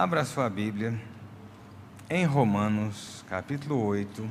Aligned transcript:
Abra 0.00 0.24
sua 0.24 0.48
Bíblia 0.48 0.94
em 2.08 2.24
Romanos, 2.24 3.24
capítulo 3.28 3.84
8. 3.84 4.30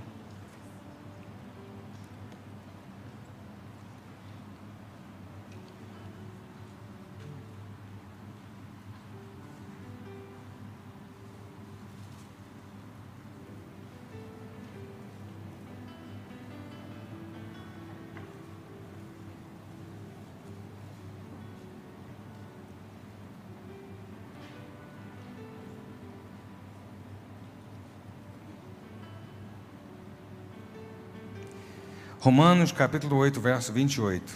Romanos 32.27 32.73
capítulo 32.73 33.16
8, 33.16 33.39
verso 33.39 33.72
28. 33.72 34.33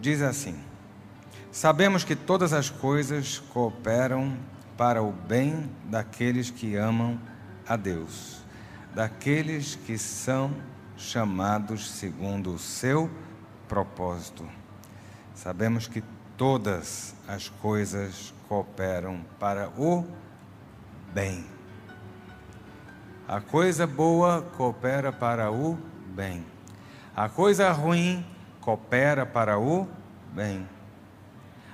Diz 0.00 0.20
assim: 0.20 0.58
Sabemos 1.52 2.02
que 2.02 2.16
todas 2.16 2.52
as 2.52 2.68
coisas 2.68 3.38
cooperam 3.38 4.36
para 4.76 5.00
o 5.00 5.12
bem 5.12 5.70
daqueles 5.84 6.50
que 6.50 6.74
amam 6.74 7.20
a 7.68 7.76
Deus, 7.76 8.42
daqueles 8.92 9.76
que 9.76 9.96
são 9.96 10.52
chamados 10.96 11.88
segundo 11.88 12.52
o 12.52 12.58
seu 12.58 13.08
propósito. 13.68 14.44
Sabemos 15.36 15.86
que 15.86 16.02
todas 16.36 17.14
as 17.26 17.48
coisas 17.48 18.32
cooperam 18.48 19.20
para 19.38 19.68
o 19.70 20.06
bem. 21.12 21.44
A 23.26 23.40
coisa 23.40 23.86
boa 23.86 24.42
coopera 24.42 25.12
para 25.12 25.50
o 25.50 25.76
bem. 26.14 26.44
A 27.14 27.28
coisa 27.28 27.72
ruim 27.72 28.24
coopera 28.60 29.26
para 29.26 29.58
o 29.58 29.88
bem. 30.32 30.68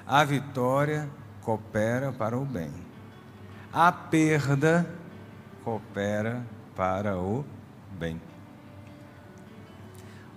A 0.07 0.25
vitória 0.25 1.09
coopera 1.43 2.13
para 2.13 2.39
o 2.39 2.45
bem. 2.45 2.73
A 3.73 3.91
perda 3.91 4.87
coopera 5.65 6.43
para 6.75 7.19
o 7.19 7.45
bem. 7.99 8.21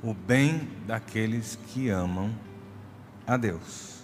O 0.03 0.14
bem 0.14 0.70
daqueles 0.86 1.56
que 1.68 1.90
amam 1.90 2.34
a 3.26 3.38
Deus. 3.38 3.95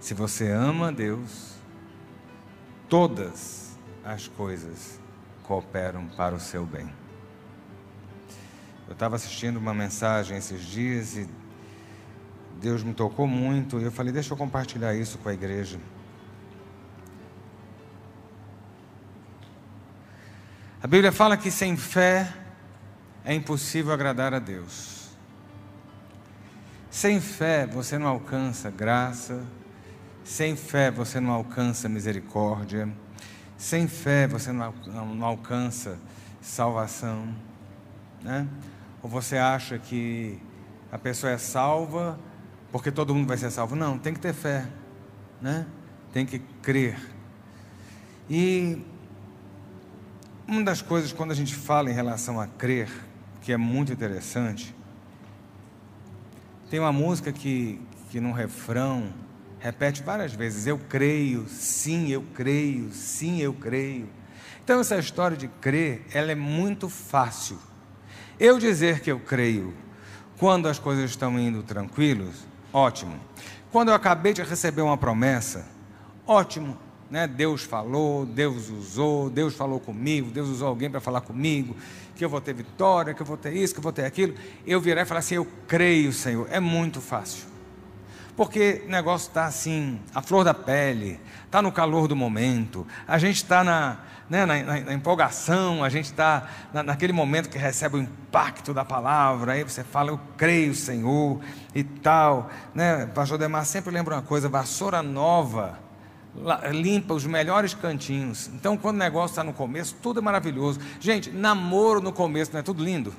Se 0.00 0.14
você 0.14 0.50
ama 0.50 0.92
Deus, 0.92 1.54
todas 2.88 3.76
as 4.04 4.28
coisas 4.28 5.00
cooperam 5.42 6.06
para 6.06 6.34
o 6.34 6.40
seu 6.40 6.64
bem. 6.64 6.92
Eu 8.86 8.92
estava 8.92 9.16
assistindo 9.16 9.56
uma 9.56 9.74
mensagem 9.74 10.36
esses 10.36 10.64
dias 10.64 11.16
e 11.16 11.28
Deus 12.60 12.82
me 12.82 12.94
tocou 12.94 13.26
muito 13.26 13.80
e 13.80 13.84
eu 13.84 13.92
falei: 13.92 14.12
deixa 14.12 14.32
eu 14.32 14.36
compartilhar 14.36 14.94
isso 14.94 15.18
com 15.18 15.28
a 15.28 15.34
igreja. 15.34 15.78
A 20.82 20.86
Bíblia 20.86 21.10
fala 21.10 21.36
que 21.36 21.50
sem 21.50 21.76
fé 21.76 22.32
é 23.24 23.34
impossível 23.34 23.92
agradar 23.92 24.32
a 24.32 24.38
Deus. 24.38 25.10
Sem 26.88 27.20
fé 27.20 27.66
você 27.66 27.98
não 27.98 28.06
alcança 28.06 28.70
graça, 28.70 29.44
sem 30.26 30.56
fé 30.56 30.90
você 30.90 31.20
não 31.20 31.30
alcança 31.30 31.88
misericórdia. 31.88 32.92
Sem 33.56 33.86
fé 33.86 34.26
você 34.26 34.50
não, 34.50 34.74
alcança 35.24 35.98
salvação. 36.42 37.32
Né? 38.22 38.46
Ou 39.02 39.08
você 39.08 39.38
acha 39.38 39.78
que 39.78 40.38
a 40.90 40.98
pessoa 40.98 41.32
é 41.32 41.38
salva 41.38 42.18
porque 42.72 42.90
todo 42.90 43.14
mundo 43.14 43.28
vai 43.28 43.38
ser 43.38 43.50
salvo? 43.52 43.76
Não, 43.76 43.98
tem 43.98 44.12
que 44.12 44.18
ter 44.18 44.34
fé. 44.34 44.66
Né? 45.40 45.64
Tem 46.12 46.26
que 46.26 46.40
crer. 46.60 46.98
E 48.28 48.84
uma 50.46 50.64
das 50.64 50.82
coisas, 50.82 51.12
quando 51.12 51.30
a 51.30 51.36
gente 51.36 51.54
fala 51.54 51.88
em 51.88 51.94
relação 51.94 52.40
a 52.40 52.48
crer, 52.48 52.90
que 53.40 53.52
é 53.52 53.56
muito 53.56 53.92
interessante, 53.92 54.74
tem 56.68 56.80
uma 56.80 56.92
música 56.92 57.32
que, 57.32 57.80
que 58.10 58.18
no 58.20 58.32
refrão 58.32 59.12
repete 59.66 60.02
várias 60.02 60.32
vezes: 60.32 60.66
Eu 60.66 60.78
creio, 60.78 61.46
sim, 61.48 62.08
eu 62.08 62.22
creio, 62.34 62.92
sim, 62.92 63.40
eu 63.40 63.52
creio. 63.52 64.08
Então, 64.64 64.80
essa 64.80 64.96
história 64.96 65.36
de 65.36 65.48
crer, 65.48 66.04
ela 66.12 66.32
é 66.32 66.34
muito 66.34 66.88
fácil. 66.88 67.58
Eu 68.38 68.58
dizer 68.58 69.00
que 69.00 69.10
eu 69.10 69.18
creio 69.18 69.74
quando 70.38 70.68
as 70.68 70.78
coisas 70.78 71.10
estão 71.10 71.38
indo 71.38 71.62
tranquilos, 71.62 72.46
ótimo. 72.72 73.18
Quando 73.72 73.88
eu 73.88 73.94
acabei 73.94 74.32
de 74.32 74.42
receber 74.42 74.82
uma 74.82 74.96
promessa, 74.96 75.66
ótimo. 76.26 76.78
Né? 77.10 77.26
Deus 77.26 77.62
falou, 77.62 78.26
Deus 78.26 78.68
usou, 78.68 79.30
Deus 79.30 79.54
falou 79.54 79.78
comigo, 79.78 80.30
Deus 80.30 80.48
usou 80.48 80.68
alguém 80.68 80.90
para 80.90 81.00
falar 81.00 81.20
comigo, 81.20 81.76
que 82.16 82.24
eu 82.24 82.28
vou 82.28 82.40
ter 82.40 82.52
vitória, 82.52 83.14
que 83.14 83.22
eu 83.22 83.26
vou 83.26 83.36
ter 83.36 83.52
isso, 83.52 83.72
que 83.72 83.78
eu 83.78 83.82
vou 83.82 83.92
ter 83.92 84.04
aquilo. 84.04 84.34
Eu 84.66 84.80
virar 84.80 85.02
e 85.02 85.04
falar 85.04 85.20
assim: 85.20 85.36
Eu 85.36 85.46
creio, 85.66 86.12
Senhor. 86.12 86.46
É 86.50 86.60
muito 86.60 87.00
fácil. 87.00 87.55
Porque 88.36 88.82
o 88.86 88.90
negócio 88.90 89.28
está 89.28 89.46
assim, 89.46 89.98
a 90.14 90.20
flor 90.20 90.44
da 90.44 90.52
pele, 90.52 91.18
está 91.46 91.62
no 91.62 91.72
calor 91.72 92.06
do 92.06 92.14
momento, 92.14 92.86
a 93.08 93.16
gente 93.16 93.36
está 93.36 93.64
na, 93.64 93.98
né, 94.28 94.44
na, 94.44 94.62
na, 94.62 94.80
na, 94.80 94.92
empolgação, 94.92 95.82
a 95.82 95.88
gente 95.88 96.04
está 96.04 96.46
na, 96.70 96.82
naquele 96.82 97.14
momento 97.14 97.48
que 97.48 97.56
recebe 97.56 97.96
o 97.96 97.98
impacto 97.98 98.74
da 98.74 98.84
palavra, 98.84 99.52
aí 99.52 99.64
você 99.64 99.82
fala, 99.82 100.10
eu 100.10 100.20
creio, 100.36 100.74
Senhor, 100.74 101.40
e 101.74 101.82
tal. 101.82 102.50
Né? 102.74 103.06
Pastor 103.06 103.38
Demar 103.38 103.64
sempre 103.64 103.90
lembra 103.90 104.16
uma 104.16 104.22
coisa: 104.22 104.48
vassoura 104.50 105.02
nova 105.02 105.86
limpa 106.70 107.14
os 107.14 107.24
melhores 107.24 107.72
cantinhos. 107.74 108.48
Então, 108.48 108.76
quando 108.76 108.96
o 108.96 108.98
negócio 108.98 109.32
está 109.32 109.42
no 109.42 109.52
começo, 109.52 109.96
tudo 110.02 110.20
é 110.20 110.22
maravilhoso. 110.22 110.78
Gente, 111.00 111.30
namoro 111.30 112.00
no 112.00 112.12
começo 112.12 112.52
não 112.52 112.60
é 112.60 112.62
tudo 112.62 112.84
lindo? 112.84 113.14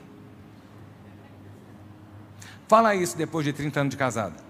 Fala 2.68 2.94
isso 2.94 3.18
depois 3.18 3.46
de 3.46 3.54
30 3.54 3.80
anos 3.80 3.92
de 3.92 3.98
casado. 3.98 4.47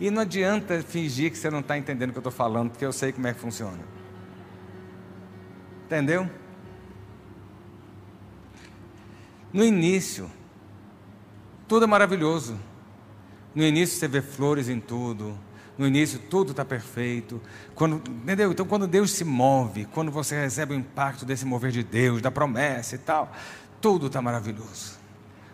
E 0.00 0.10
não 0.10 0.22
adianta 0.22 0.82
fingir 0.82 1.30
que 1.30 1.36
você 1.36 1.50
não 1.50 1.60
está 1.60 1.76
entendendo 1.76 2.08
o 2.08 2.12
que 2.12 2.18
eu 2.18 2.22
estou 2.22 2.32
falando, 2.32 2.70
porque 2.70 2.84
eu 2.84 2.92
sei 2.92 3.12
como 3.12 3.26
é 3.26 3.34
que 3.34 3.38
funciona. 3.38 3.78
Entendeu? 5.84 6.28
No 9.52 9.62
início, 9.62 10.30
tudo 11.68 11.84
é 11.84 11.86
maravilhoso. 11.86 12.58
No 13.54 13.62
início 13.62 13.98
você 13.98 14.08
vê 14.08 14.22
flores 14.22 14.70
em 14.70 14.80
tudo. 14.80 15.38
No 15.76 15.86
início 15.86 16.18
tudo 16.18 16.52
está 16.52 16.64
perfeito. 16.64 17.40
Quando, 17.74 17.96
entendeu? 18.22 18.52
Então 18.52 18.64
quando 18.64 18.86
Deus 18.86 19.10
se 19.10 19.24
move, 19.24 19.84
quando 19.86 20.10
você 20.10 20.40
recebe 20.40 20.72
o 20.72 20.76
impacto 20.76 21.26
desse 21.26 21.44
mover 21.44 21.72
de 21.72 21.82
Deus, 21.82 22.22
da 22.22 22.30
promessa 22.30 22.94
e 22.94 22.98
tal, 22.98 23.32
tudo 23.80 24.06
está 24.06 24.22
maravilhoso. 24.22 24.98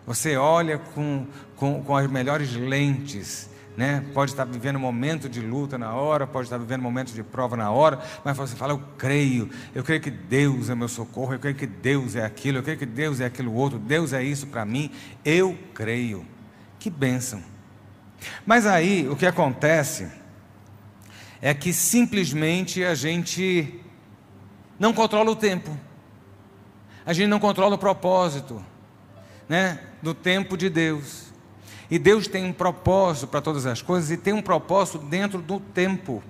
Você 0.05 0.37
olha 0.37 0.77
com, 0.77 1.27
com, 1.55 1.83
com 1.83 1.97
as 1.97 2.09
melhores 2.09 2.53
lentes 2.53 3.49
né? 3.77 4.03
Pode 4.11 4.31
estar 4.31 4.43
vivendo 4.43 4.77
um 4.77 4.79
momento 4.79 5.29
de 5.29 5.39
luta 5.39 5.77
na 5.77 5.93
hora, 5.93 6.25
pode 6.25 6.47
estar 6.47 6.57
vivendo 6.57 6.79
um 6.79 6.83
momento 6.83 7.13
de 7.13 7.21
prova 7.21 7.55
na 7.55 7.69
hora, 7.69 8.01
mas 8.25 8.35
você 8.35 8.55
fala: 8.55 8.73
Eu 8.73 8.81
creio, 8.97 9.51
eu 9.75 9.83
creio 9.83 10.01
que 10.01 10.09
Deus 10.09 10.71
é 10.71 10.75
meu 10.75 10.87
socorro, 10.87 11.35
eu 11.35 11.39
creio 11.39 11.55
que 11.55 11.67
Deus 11.67 12.15
é 12.15 12.25
aquilo, 12.25 12.57
eu 12.57 12.63
creio 12.63 12.79
que 12.79 12.87
Deus 12.87 13.19
é 13.19 13.25
aquilo 13.25 13.53
outro, 13.53 13.77
Deus 13.77 14.13
é 14.13 14.23
isso 14.23 14.47
para 14.47 14.65
mim, 14.65 14.89
eu 15.23 15.55
creio. 15.75 16.25
Que 16.79 16.89
bênção. 16.89 17.43
Mas 18.45 18.65
aí 18.65 19.07
o 19.07 19.15
que 19.15 19.27
acontece 19.27 20.07
é 21.39 21.53
que 21.53 21.71
simplesmente 21.71 22.83
a 22.83 22.95
gente 22.95 23.79
não 24.79 24.91
controla 24.91 25.29
o 25.29 25.35
tempo, 25.35 25.77
a 27.05 27.13
gente 27.13 27.27
não 27.27 27.39
controla 27.39 27.75
o 27.75 27.77
propósito 27.77 28.63
né, 29.47 29.79
do 30.01 30.15
tempo 30.15 30.57
de 30.57 30.67
Deus. 30.67 31.26
E 31.89 31.97
Deus 31.97 32.27
tem 32.27 32.43
um 32.43 32.53
propósito 32.53 33.27
para 33.27 33.41
todas 33.41 33.65
as 33.65 33.81
coisas 33.81 34.11
e 34.11 34.17
tem 34.17 34.33
um 34.33 34.41
propósito 34.41 34.97
dentro 34.97 35.41
do 35.41 35.59
tempo. 35.59 36.21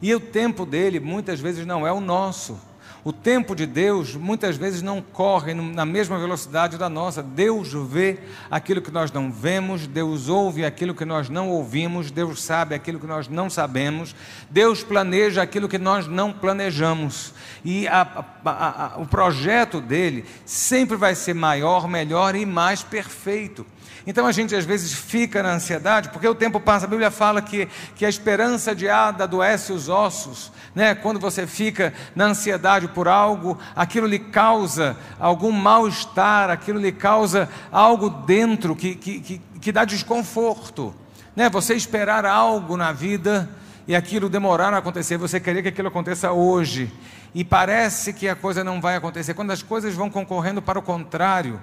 E 0.00 0.14
o 0.14 0.20
tempo 0.20 0.66
dele 0.66 1.00
muitas 1.00 1.40
vezes 1.40 1.66
não 1.66 1.86
é 1.86 1.92
o 1.92 2.00
nosso. 2.00 2.58
O 3.04 3.12
tempo 3.12 3.54
de 3.54 3.64
Deus 3.64 4.14
muitas 4.16 4.56
vezes 4.56 4.82
não 4.82 5.00
corre 5.00 5.54
na 5.54 5.86
mesma 5.86 6.18
velocidade 6.18 6.76
da 6.76 6.88
nossa. 6.88 7.22
Deus 7.22 7.72
vê 7.72 8.18
aquilo 8.50 8.82
que 8.82 8.90
nós 8.90 9.10
não 9.10 9.32
vemos, 9.32 9.86
Deus 9.86 10.28
ouve 10.28 10.64
aquilo 10.64 10.94
que 10.94 11.04
nós 11.04 11.28
não 11.28 11.48
ouvimos, 11.48 12.10
Deus 12.10 12.42
sabe 12.42 12.74
aquilo 12.74 12.98
que 12.98 13.06
nós 13.06 13.28
não 13.28 13.48
sabemos, 13.48 14.14
Deus 14.50 14.82
planeja 14.82 15.40
aquilo 15.40 15.68
que 15.68 15.78
nós 15.78 16.06
não 16.06 16.32
planejamos. 16.32 17.32
E 17.64 17.86
a, 17.88 18.26
a, 18.44 18.84
a, 18.84 18.98
o 18.98 19.06
projeto 19.06 19.80
dele 19.80 20.24
sempre 20.44 20.96
vai 20.96 21.14
ser 21.14 21.34
maior, 21.34 21.88
melhor 21.88 22.34
e 22.34 22.44
mais 22.44 22.82
perfeito. 22.82 23.64
Então 24.08 24.26
a 24.26 24.32
gente 24.32 24.56
às 24.56 24.64
vezes 24.64 24.90
fica 24.90 25.42
na 25.42 25.52
ansiedade, 25.52 26.08
porque 26.08 26.26
o 26.26 26.34
tempo 26.34 26.58
passa, 26.58 26.86
a 26.86 26.88
Bíblia 26.88 27.10
fala 27.10 27.42
que, 27.42 27.68
que 27.94 28.06
a 28.06 28.08
esperança 28.08 28.74
de 28.74 28.88
Ada 28.88 29.24
adoece 29.24 29.70
os 29.70 29.90
ossos, 29.90 30.50
né? 30.74 30.94
quando 30.94 31.20
você 31.20 31.46
fica 31.46 31.92
na 32.16 32.24
ansiedade 32.24 32.88
por 32.88 33.06
algo, 33.06 33.58
aquilo 33.76 34.06
lhe 34.06 34.18
causa 34.18 34.96
algum 35.20 35.52
mal-estar, 35.52 36.48
aquilo 36.48 36.80
lhe 36.80 36.90
causa 36.90 37.50
algo 37.70 38.08
dentro 38.08 38.74
que, 38.74 38.94
que, 38.94 39.20
que, 39.20 39.42
que 39.60 39.70
dá 39.70 39.84
desconforto. 39.84 40.94
Né? 41.36 41.50
Você 41.50 41.74
esperar 41.74 42.24
algo 42.24 42.78
na 42.78 42.92
vida 42.92 43.46
e 43.86 43.94
aquilo 43.94 44.30
demorar 44.30 44.72
a 44.72 44.78
acontecer, 44.78 45.18
você 45.18 45.38
queria 45.38 45.60
que 45.60 45.68
aquilo 45.68 45.88
aconteça 45.88 46.32
hoje, 46.32 46.90
e 47.34 47.44
parece 47.44 48.14
que 48.14 48.26
a 48.26 48.34
coisa 48.34 48.64
não 48.64 48.80
vai 48.80 48.96
acontecer. 48.96 49.34
Quando 49.34 49.50
as 49.50 49.62
coisas 49.62 49.94
vão 49.94 50.08
concorrendo 50.08 50.62
para 50.62 50.78
o 50.78 50.82
contrário, 50.82 51.60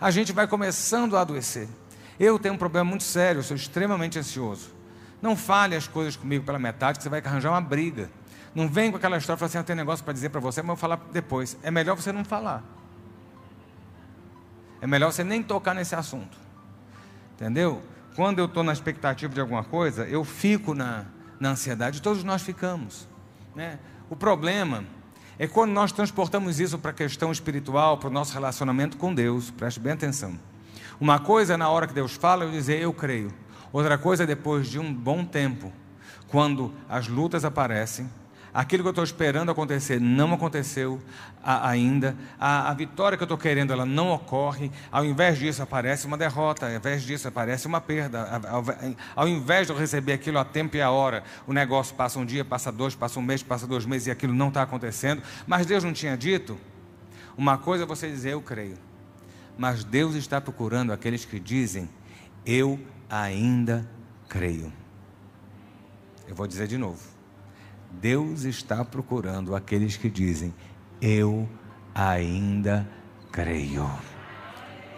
a 0.00 0.10
gente 0.10 0.32
vai 0.32 0.46
começando 0.46 1.16
a 1.16 1.20
adoecer. 1.20 1.68
Eu 2.18 2.38
tenho 2.38 2.54
um 2.54 2.58
problema 2.58 2.84
muito 2.84 3.04
sério, 3.04 3.40
eu 3.40 3.42
sou 3.42 3.56
extremamente 3.56 4.18
ansioso. 4.18 4.70
Não 5.20 5.36
fale 5.36 5.74
as 5.74 5.88
coisas 5.88 6.16
comigo 6.16 6.44
pela 6.44 6.58
metade, 6.58 6.98
que 6.98 7.02
você 7.02 7.08
vai 7.08 7.20
arranjar 7.20 7.50
uma 7.50 7.60
briga. 7.60 8.10
Não 8.54 8.68
vem 8.68 8.90
com 8.90 8.96
aquela 8.96 9.16
história 9.16 9.38
fala 9.38 9.48
assim: 9.48 9.58
eu 9.58 9.64
tenho 9.64 9.76
um 9.76 9.82
negócio 9.82 10.04
para 10.04 10.12
dizer 10.12 10.30
para 10.30 10.40
você, 10.40 10.62
mas 10.62 10.68
eu 10.70 10.74
vou 10.74 10.76
falar 10.76 11.00
depois. 11.12 11.56
É 11.62 11.70
melhor 11.70 11.96
você 11.96 12.12
não 12.12 12.24
falar. 12.24 12.62
É 14.80 14.86
melhor 14.86 15.12
você 15.12 15.24
nem 15.24 15.42
tocar 15.42 15.74
nesse 15.74 15.94
assunto. 15.94 16.38
Entendeu? 17.34 17.82
Quando 18.14 18.38
eu 18.38 18.46
estou 18.46 18.62
na 18.62 18.72
expectativa 18.72 19.32
de 19.32 19.40
alguma 19.40 19.62
coisa, 19.62 20.04
eu 20.04 20.24
fico 20.24 20.74
na, 20.74 21.04
na 21.38 21.50
ansiedade, 21.50 22.02
todos 22.02 22.24
nós 22.24 22.42
ficamos. 22.42 23.08
Né? 23.54 23.78
O 24.10 24.16
problema 24.16 24.84
é 25.38 25.46
quando 25.46 25.70
nós 25.70 25.92
transportamos 25.92 26.58
isso 26.58 26.78
para 26.78 26.90
a 26.90 26.94
questão 26.94 27.30
espiritual, 27.30 27.96
para 27.96 28.08
o 28.08 28.12
nosso 28.12 28.34
relacionamento 28.34 28.96
com 28.96 29.14
Deus, 29.14 29.50
preste 29.50 29.78
bem 29.78 29.92
atenção. 29.92 30.38
Uma 31.00 31.20
coisa 31.20 31.54
é 31.54 31.56
na 31.56 31.68
hora 31.68 31.86
que 31.86 31.94
Deus 31.94 32.14
fala 32.14 32.44
eu 32.44 32.50
dizer 32.50 32.80
eu 32.80 32.92
creio, 32.92 33.32
outra 33.72 33.96
coisa 33.96 34.24
é 34.24 34.26
depois 34.26 34.66
de 34.68 34.80
um 34.80 34.92
bom 34.92 35.24
tempo, 35.24 35.72
quando 36.26 36.72
as 36.88 37.06
lutas 37.06 37.44
aparecem, 37.44 38.10
aquilo 38.58 38.82
que 38.82 38.88
eu 38.88 38.90
estou 38.90 39.04
esperando 39.04 39.52
acontecer 39.52 40.00
não 40.00 40.34
aconteceu 40.34 41.00
ainda, 41.44 42.16
a, 42.40 42.68
a 42.68 42.74
vitória 42.74 43.16
que 43.16 43.22
eu 43.22 43.26
estou 43.26 43.38
querendo 43.38 43.72
ela 43.72 43.86
não 43.86 44.10
ocorre, 44.10 44.72
ao 44.90 45.04
invés 45.04 45.38
disso 45.38 45.62
aparece 45.62 46.08
uma 46.08 46.18
derrota, 46.18 46.66
ao 46.66 46.72
invés 46.72 47.04
disso 47.04 47.28
aparece 47.28 47.68
uma 47.68 47.80
perda, 47.80 48.20
ao, 48.48 48.64
ao 49.14 49.28
invés 49.28 49.68
de 49.68 49.72
eu 49.72 49.78
receber 49.78 50.12
aquilo 50.12 50.40
a 50.40 50.44
tempo 50.44 50.76
e 50.76 50.82
a 50.82 50.90
hora, 50.90 51.22
o 51.46 51.52
negócio 51.52 51.94
passa 51.94 52.18
um 52.18 52.26
dia, 52.26 52.44
passa 52.44 52.72
dois, 52.72 52.96
passa 52.96 53.20
um 53.20 53.22
mês, 53.22 53.44
passa 53.44 53.64
dois 53.64 53.86
meses 53.86 54.08
e 54.08 54.10
aquilo 54.10 54.34
não 54.34 54.48
está 54.48 54.62
acontecendo, 54.62 55.22
mas 55.46 55.64
Deus 55.64 55.84
não 55.84 55.92
tinha 55.92 56.16
dito? 56.16 56.58
Uma 57.36 57.58
coisa 57.58 57.84
é 57.84 57.86
você 57.86 58.08
dizer 58.08 58.32
eu 58.32 58.42
creio, 58.42 58.76
mas 59.56 59.84
Deus 59.84 60.16
está 60.16 60.40
procurando 60.40 60.92
aqueles 60.92 61.24
que 61.24 61.38
dizem 61.38 61.88
eu 62.44 62.76
ainda 63.08 63.88
creio. 64.28 64.72
Eu 66.26 66.34
vou 66.34 66.48
dizer 66.48 66.66
de 66.66 66.76
novo. 66.76 67.17
Deus 67.90 68.44
está 68.44 68.84
procurando 68.84 69.54
aqueles 69.54 69.96
que 69.96 70.08
dizem: 70.08 70.54
Eu 71.00 71.48
ainda 71.94 72.88
creio. 73.32 73.88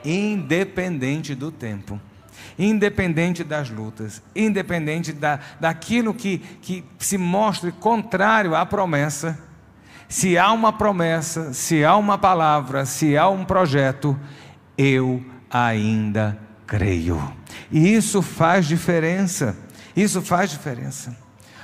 Independente 0.05 1.35
do 1.35 1.51
tempo, 1.51 2.01
independente 2.59 3.45
das 3.45 3.71
lutas, 3.71 4.23
independente 4.35 5.13
da, 5.13 5.41
daquilo 5.59 6.15
que, 6.15 6.39
que 6.63 6.85
se 6.99 7.19
mostre 7.19 7.71
contrário 7.71 8.55
à 8.55 8.65
promessa, 8.65 9.39
se 10.09 10.37
há 10.37 10.51
uma 10.53 10.73
promessa, 10.73 11.53
se 11.53 11.85
há 11.85 11.97
uma 11.97 12.19
palavra, 12.19 12.85
se 12.85 13.17
há 13.17 13.29
um 13.29 13.45
projeto, 13.45 14.19
eu 14.77 15.25
ainda 15.51 16.39
creio. 16.67 17.21
E 17.71 17.95
isso 17.95 18.23
faz 18.23 18.67
diferença. 18.67 19.57
Isso 19.95 20.23
faz 20.23 20.51
diferença. 20.51 21.17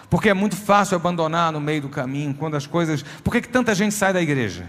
Porque 0.09 0.29
é 0.29 0.35
muito 0.35 0.57
fácil 0.57 0.97
abandonar 0.97 1.53
no 1.53 1.61
meio 1.61 1.83
do 1.83 1.89
caminho, 1.89 2.35
quando 2.35 2.57
as 2.57 2.67
coisas. 2.67 3.03
Por 3.25 3.33
que, 3.33 3.41
que 3.41 3.49
tanta 3.49 3.75
gente 3.75 3.95
sai 3.95 4.13
da 4.13 4.23
igreja? 4.23 4.69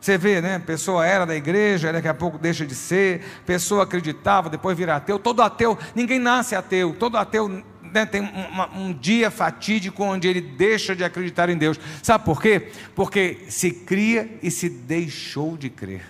Você 0.00 0.16
vê, 0.16 0.40
né? 0.40 0.58
Pessoa 0.58 1.06
era 1.06 1.26
da 1.26 1.36
igreja, 1.36 1.92
daqui 1.92 2.08
a 2.08 2.14
pouco 2.14 2.38
deixa 2.38 2.64
de 2.64 2.74
ser, 2.74 3.22
pessoa 3.44 3.82
acreditava, 3.82 4.48
depois 4.48 4.76
vira 4.76 4.96
ateu. 4.96 5.18
Todo 5.18 5.42
ateu, 5.42 5.78
ninguém 5.94 6.18
nasce 6.18 6.54
ateu, 6.54 6.96
todo 6.98 7.18
ateu 7.18 7.62
né, 7.92 8.06
tem 8.06 8.22
um, 8.22 8.80
um 8.80 8.92
dia 8.94 9.30
fatídico 9.30 10.02
onde 10.02 10.26
ele 10.26 10.40
deixa 10.40 10.96
de 10.96 11.04
acreditar 11.04 11.50
em 11.50 11.58
Deus. 11.58 11.78
Sabe 12.02 12.24
por 12.24 12.40
quê? 12.40 12.70
Porque 12.94 13.40
se 13.48 13.70
cria 13.70 14.38
e 14.42 14.50
se 14.50 14.70
deixou 14.70 15.56
de 15.58 15.68
crer. 15.68 16.02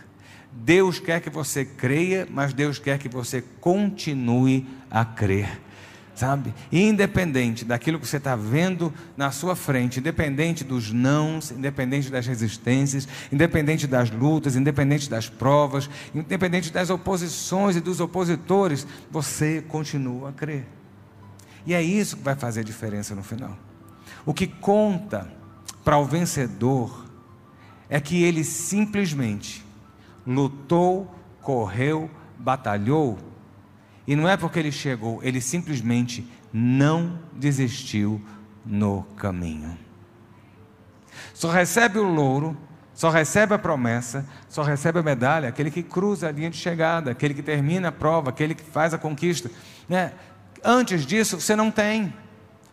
Deus 0.53 1.01
quer 1.01 1.21
que 1.21 1.31
você 1.31 1.65
creia, 1.65 2.29
mas 2.31 2.53
Deus 2.53 2.79
quer 2.79 2.99
que 2.99 3.09
você 3.09 3.43
continue 3.61 4.69
a 4.89 5.05
crer 5.05 5.59
sabe? 6.21 6.55
Independente 6.71 7.65
daquilo 7.65 7.99
que 7.99 8.07
você 8.07 8.19
está 8.19 8.37
vendo 8.37 8.93
na 9.17 9.31
sua 9.31 9.57
frente, 9.57 10.01
independente 10.01 10.63
dos 10.63 10.93
nãos, 10.93 11.51
independente 11.51 12.11
das 12.11 12.27
resistências, 12.27 13.09
independente 13.33 13.87
das 13.87 14.11
lutas, 14.11 14.55
independente 14.55 15.09
das 15.09 15.31
provas, 15.31 15.89
independente 16.15 16.71
das 16.71 16.91
oposições 16.91 17.75
e 17.75 17.81
dos 17.81 18.01
opositores, 18.01 18.87
você 19.11 19.63
continua 19.67 20.29
a 20.29 20.33
crer. 20.33 20.67
E 21.65 21.73
é 21.73 21.83
isso 21.83 22.19
que 22.19 22.23
vai 22.23 22.35
fazer 22.35 22.61
a 22.61 22.65
diferença 22.65 23.15
no 23.15 23.23
final. 23.23 23.57
O 24.27 24.35
que 24.35 24.47
conta 24.47 25.27
para 25.83 25.97
o 25.97 26.05
vencedor 26.05 27.07
é 27.89 27.99
que 27.99 28.23
ele 28.23 28.45
simplesmente 28.45 29.65
lutou, 30.27 31.13
correu, 31.41 32.11
batalhou 32.39 33.19
e 34.11 34.17
não 34.17 34.29
é 34.29 34.37
porque 34.37 34.59
ele 34.59 34.73
chegou, 34.73 35.21
ele 35.23 35.41
simplesmente 35.41 36.29
não 36.53 37.17
desistiu 37.33 38.21
no 38.67 39.05
caminho. 39.17 39.79
Só 41.33 41.49
recebe 41.49 42.01
o 42.01 42.03
louro, 42.03 42.59
só 42.93 43.09
recebe 43.09 43.55
a 43.55 43.59
promessa, 43.59 44.27
só 44.49 44.65
recebe 44.65 44.99
a 44.99 45.03
medalha 45.05 45.49
aquele 45.49 45.71
que 45.71 45.81
cruza 45.81 46.27
a 46.27 46.33
linha 46.33 46.51
de 46.51 46.57
chegada, 46.57 47.13
aquele 47.13 47.35
que 47.35 47.41
termina 47.41 47.87
a 47.91 47.93
prova, 47.93 48.31
aquele 48.31 48.53
que 48.53 48.65
faz 48.65 48.93
a 48.93 48.99
conquista. 48.99 49.49
Né? 49.89 50.13
Antes 50.65 51.07
disso, 51.07 51.41
você 51.41 51.55
não 51.55 51.71
tem. 51.71 52.13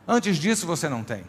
Antes 0.08 0.38
disso, 0.38 0.66
você 0.66 0.90
não 0.90 1.04
tem. 1.04 1.24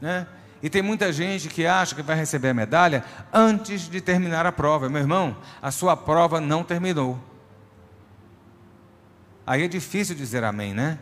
Né? 0.00 0.24
E 0.62 0.70
tem 0.70 0.82
muita 0.82 1.12
gente 1.12 1.48
que 1.48 1.66
acha 1.66 1.96
que 1.96 2.02
vai 2.02 2.14
receber 2.14 2.50
a 2.50 2.54
medalha 2.54 3.02
antes 3.32 3.90
de 3.90 4.00
terminar 4.00 4.46
a 4.46 4.52
prova. 4.52 4.88
Meu 4.88 5.00
irmão, 5.00 5.36
a 5.60 5.72
sua 5.72 5.96
prova 5.96 6.40
não 6.40 6.62
terminou. 6.62 7.18
Aí 9.46 9.62
é 9.62 9.68
difícil 9.68 10.16
dizer 10.16 10.42
amém, 10.42 10.74
né? 10.74 10.98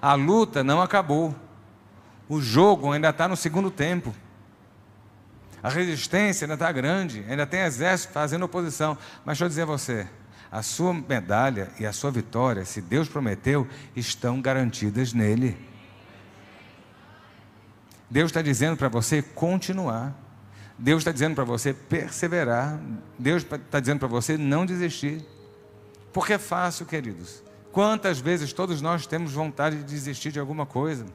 A 0.00 0.14
luta 0.14 0.64
não 0.64 0.80
acabou. 0.80 1.34
O 2.28 2.40
jogo 2.40 2.92
ainda 2.92 3.10
está 3.10 3.28
no 3.28 3.36
segundo 3.36 3.70
tempo. 3.70 4.14
A 5.62 5.68
resistência 5.68 6.44
ainda 6.44 6.54
está 6.54 6.70
grande, 6.70 7.24
ainda 7.28 7.46
tem 7.46 7.60
exército 7.60 8.12
fazendo 8.12 8.44
oposição. 8.44 8.96
Mas 9.24 9.38
deixa 9.38 9.44
eu 9.44 9.48
dizer 9.48 9.62
a 9.62 9.66
você: 9.66 10.06
a 10.50 10.62
sua 10.62 10.94
medalha 10.94 11.70
e 11.78 11.84
a 11.84 11.92
sua 11.92 12.10
vitória, 12.10 12.64
se 12.64 12.80
Deus 12.80 13.08
prometeu, 13.08 13.66
estão 13.94 14.40
garantidas 14.40 15.12
nele. 15.12 15.56
Deus 18.10 18.30
está 18.30 18.40
dizendo 18.40 18.76
para 18.76 18.88
você 18.88 19.20
continuar. 19.20 20.14
Deus 20.78 21.00
está 21.00 21.12
dizendo 21.12 21.34
para 21.34 21.44
você 21.44 21.74
perseverar. 21.74 22.78
Deus 23.18 23.42
está 23.42 23.80
dizendo 23.80 23.98
para 23.98 24.08
você 24.08 24.38
não 24.38 24.64
desistir. 24.64 25.26
Porque 26.12 26.34
é 26.34 26.38
fácil, 26.38 26.86
queridos. 26.86 27.42
Quantas 27.72 28.18
vezes 28.18 28.52
todos 28.52 28.80
nós 28.80 29.06
temos 29.06 29.32
vontade 29.32 29.76
de 29.76 29.84
desistir 29.84 30.32
de 30.32 30.40
alguma 30.40 30.66
coisa? 30.66 31.06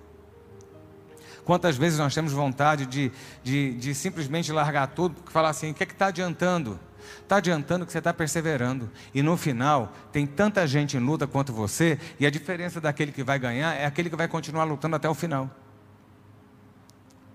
Quantas 1.43 1.75
vezes 1.75 1.99
nós 1.99 2.13
temos 2.13 2.31
vontade 2.31 2.85
de, 2.85 3.11
de, 3.43 3.73
de 3.73 3.93
simplesmente 3.93 4.51
largar 4.51 4.87
tudo, 4.87 5.15
porque 5.15 5.31
falar 5.31 5.49
assim: 5.49 5.71
o 5.71 5.73
que 5.73 5.83
é 5.83 5.85
que 5.85 5.93
está 5.93 6.07
adiantando? 6.07 6.79
Está 7.21 7.37
adiantando 7.37 7.85
que 7.85 7.91
você 7.91 7.97
está 7.97 8.13
perseverando. 8.13 8.89
E 9.13 9.21
no 9.21 9.35
final, 9.35 9.91
tem 10.11 10.25
tanta 10.25 10.65
gente 10.65 10.95
em 10.95 11.01
luta 11.01 11.27
quanto 11.27 11.51
você, 11.51 11.99
e 12.19 12.25
a 12.25 12.29
diferença 12.29 12.79
daquele 12.79 13.11
que 13.11 13.23
vai 13.23 13.37
ganhar 13.37 13.73
é 13.73 13.85
aquele 13.85 14.09
que 14.09 14.15
vai 14.15 14.27
continuar 14.27 14.63
lutando 14.63 14.95
até 14.95 15.09
o 15.09 15.13
final. 15.13 15.49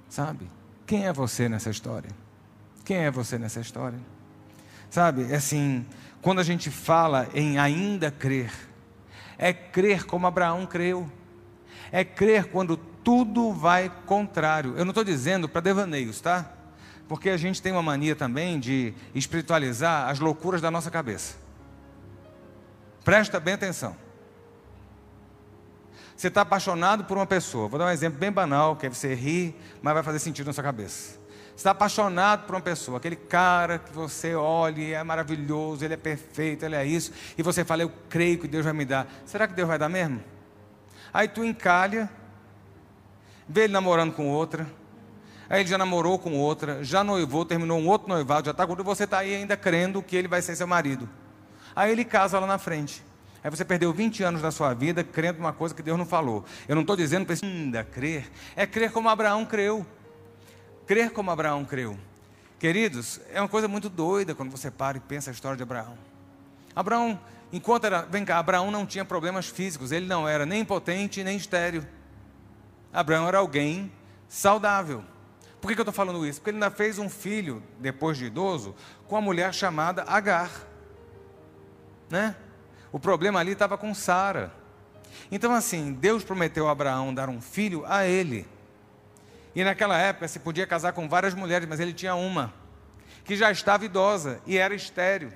Sabe? 0.09 0.51
Quem 0.87 1.07
é 1.07 1.13
você 1.13 1.49
nessa 1.49 1.69
história? 1.69 2.11
Quem 2.85 2.97
é 2.97 3.11
você 3.11 3.39
nessa 3.39 3.61
história? 3.61 3.99
Sabe? 4.89 5.31
É 5.31 5.37
assim, 5.37 5.85
quando 6.21 6.41
a 6.41 6.43
gente 6.43 6.71
fala 6.71 7.29
em 7.35 7.59
ainda 7.59 8.11
crer, 8.11 8.53
é 9.37 9.53
crer 9.53 10.05
como 10.05 10.27
Abraão 10.27 10.67
creu, 10.67 11.11
é 11.93 12.05
crer 12.05 12.47
quando 12.47 12.77
tudo 12.77 13.53
vai 13.53 13.91
contrário. 14.07 14.77
Eu 14.77 14.85
não 14.85 14.91
estou 14.91 15.05
dizendo 15.05 15.49
para 15.49 15.61
devaneios, 15.61 16.21
tá? 16.21 16.53
Porque 17.09 17.31
a 17.31 17.37
gente 17.37 17.63
tem 17.63 17.73
uma 17.73 17.83
mania 17.83 18.15
também 18.15 18.61
de 18.61 18.93
espiritualizar 19.15 20.11
as 20.11 20.19
loucuras 20.19 20.61
da 20.61 20.71
nossa 20.71 20.91
cabeça. 20.91 21.37
Presta 23.05 23.41
bem 23.41 23.55
atenção. 23.55 23.97
Você 26.15 26.29
está 26.29 26.43
apaixonado 26.43 27.05
por 27.05 27.17
uma 27.17 27.25
pessoa. 27.25 27.69
Vou 27.69 27.79
dar 27.79 27.87
um 27.87 27.91
exemplo 27.91 28.19
bem 28.19 28.31
banal, 28.31 28.77
que 28.77 28.89
você 28.89 29.15
ri, 29.15 29.55
mas 29.81 29.95
vai 29.95 30.03
fazer 30.03 30.19
sentido 30.19 30.49
na 30.49 30.53
sua 30.53 30.65
cabeça. 30.65 31.19
Está 31.59 31.73
apaixonado 31.73 32.47
por 32.47 32.55
uma 32.55 32.61
pessoa, 32.61 32.99
aquele 32.99 33.17
cara 33.17 33.81
que 33.81 33.93
você 33.93 34.33
olha 34.33 34.81
e 34.81 34.93
é 34.93 35.03
maravilhoso, 35.03 35.85
ele 35.85 35.95
é 35.95 35.97
perfeito, 35.97 36.65
ele 36.65 36.77
é 36.77 36.87
isso, 36.87 37.13
e 37.37 37.43
você 37.43 37.65
fala, 37.65 37.83
eu 37.83 37.91
creio 38.09 38.39
que 38.39 38.47
Deus 38.47 38.65
vai 38.65 38.73
me 38.73 38.85
dar. 38.85 39.09
Será 39.27 39.49
que 39.49 39.55
Deus 39.55 39.67
vai 39.67 39.77
dar 39.77 39.89
mesmo? 39.89 40.23
Aí 41.13 41.27
tu 41.27 41.43
encalha, 41.43 42.09
vê 43.49 43.63
ele 43.65 43.73
namorando 43.73 44.13
com 44.13 44.29
outra, 44.29 44.69
aí 45.51 45.63
ele 45.63 45.69
já 45.69 45.77
namorou 45.77 46.17
com 46.17 46.33
outra, 46.39 46.85
já 46.85 47.03
noivou, 47.03 47.45
terminou 47.45 47.81
um 47.81 47.89
outro 47.89 48.09
noivado, 48.09 48.45
já 48.45 48.53
está 48.53 48.65
com 48.65 48.77
você 48.77 49.03
está 49.03 49.19
aí 49.19 49.35
ainda 49.35 49.57
crendo 49.57 50.01
que 50.01 50.15
ele 50.15 50.29
vai 50.29 50.41
ser 50.41 50.55
seu 50.55 50.69
marido. 50.69 51.09
Aí 51.75 51.91
ele 51.91 52.05
casa 52.05 52.39
lá 52.39 52.47
na 52.47 52.59
frente. 52.59 53.03
Aí 53.43 53.51
você 53.51 53.65
perdeu 53.65 53.93
20 53.93 54.23
anos 54.23 54.41
da 54.41 54.53
sua 54.53 54.73
vida 54.75 55.03
crendo 55.03 55.41
uma 55.41 55.53
coisa 55.53 55.75
que 55.75 55.83
Deus 55.83 55.99
não 55.99 56.07
falou. 56.07 56.45
Eu 56.69 56.77
não 56.77 56.83
estou 56.83 56.95
dizendo 56.95 57.27
para 57.27 57.35
ainda 57.43 57.83
crer, 57.83 58.31
é 58.55 58.65
crer 58.65 58.93
como 58.93 59.09
Abraão 59.09 59.45
creu 59.45 59.85
crer 60.89 61.11
como 61.11 61.31
Abraão 61.31 61.67
creu. 61.67 61.99
Queridos, 62.59 63.21
é 63.31 63.39
uma 63.39 63.49
coisa 63.49 63.69
muito 63.69 63.91
doida 63.91 64.35
quando 64.35 64.51
você 64.51 64.71
para 64.71 64.97
e 64.97 65.01
pensa 65.01 65.31
a 65.31 65.33
história 65.33 65.57
de 65.57 65.63
Abraão. 65.63 65.99
Abraão, 66.75 67.21
enquanto 67.53 67.85
era, 67.85 68.03
vem 68.03 68.25
cá, 68.25 68.39
Abraão 68.39 68.71
não 68.71 68.87
tinha 68.87 69.05
problemas 69.05 69.47
físicos, 69.47 69.93
ele 69.93 70.07
não 70.07 70.27
era 70.27 70.47
nem 70.47 70.63
impotente 70.63 71.23
nem 71.23 71.37
estéreo. 71.37 71.87
Abraão 72.91 73.29
era 73.29 73.37
alguém 73.37 73.93
saudável. 74.29 75.05
Por 75.61 75.69
que, 75.69 75.75
que 75.75 75.81
eu 75.81 75.83
estou 75.83 75.93
falando 75.93 76.27
isso? 76.27 76.41
Porque 76.41 76.51
ele 76.51 76.57
ainda 76.57 76.71
fez 76.71 76.99
um 76.99 77.11
filho, 77.11 77.63
depois 77.79 78.17
de 78.17 78.25
idoso, 78.25 78.75
com 79.07 79.15
uma 79.15 79.21
mulher 79.21 79.53
chamada 79.53 80.05
Agar. 80.05 80.51
Né? 82.09 82.35
O 82.91 82.99
problema 82.99 83.41
ali 83.41 83.53
estava 83.53 83.77
com 83.77 83.95
Sara. 83.95 84.55
Então, 85.31 85.53
assim, 85.53 85.93
Deus 85.93 86.25
prometeu 86.25 86.67
a 86.67 86.73
Abraão 86.73 87.13
dar 87.13 87.29
um 87.29 87.43
filho 87.43 87.85
a 87.87 88.07
ele. 88.07 88.47
E 89.59 89.65
naquela 89.65 89.99
época 89.99 90.29
se 90.29 90.39
podia 90.39 90.69
casar 90.69 90.93
com 90.93 91.09
várias 91.09 91.35
mulheres, 91.35 91.69
mas 91.69 91.81
ele 91.81 91.93
tinha 91.93 92.15
uma, 92.15 92.55
que 93.25 93.35
já 93.35 93.51
estava 93.51 93.85
idosa 93.85 94.41
e 94.47 94.57
era 94.57 94.73
estéreo. 94.73 95.33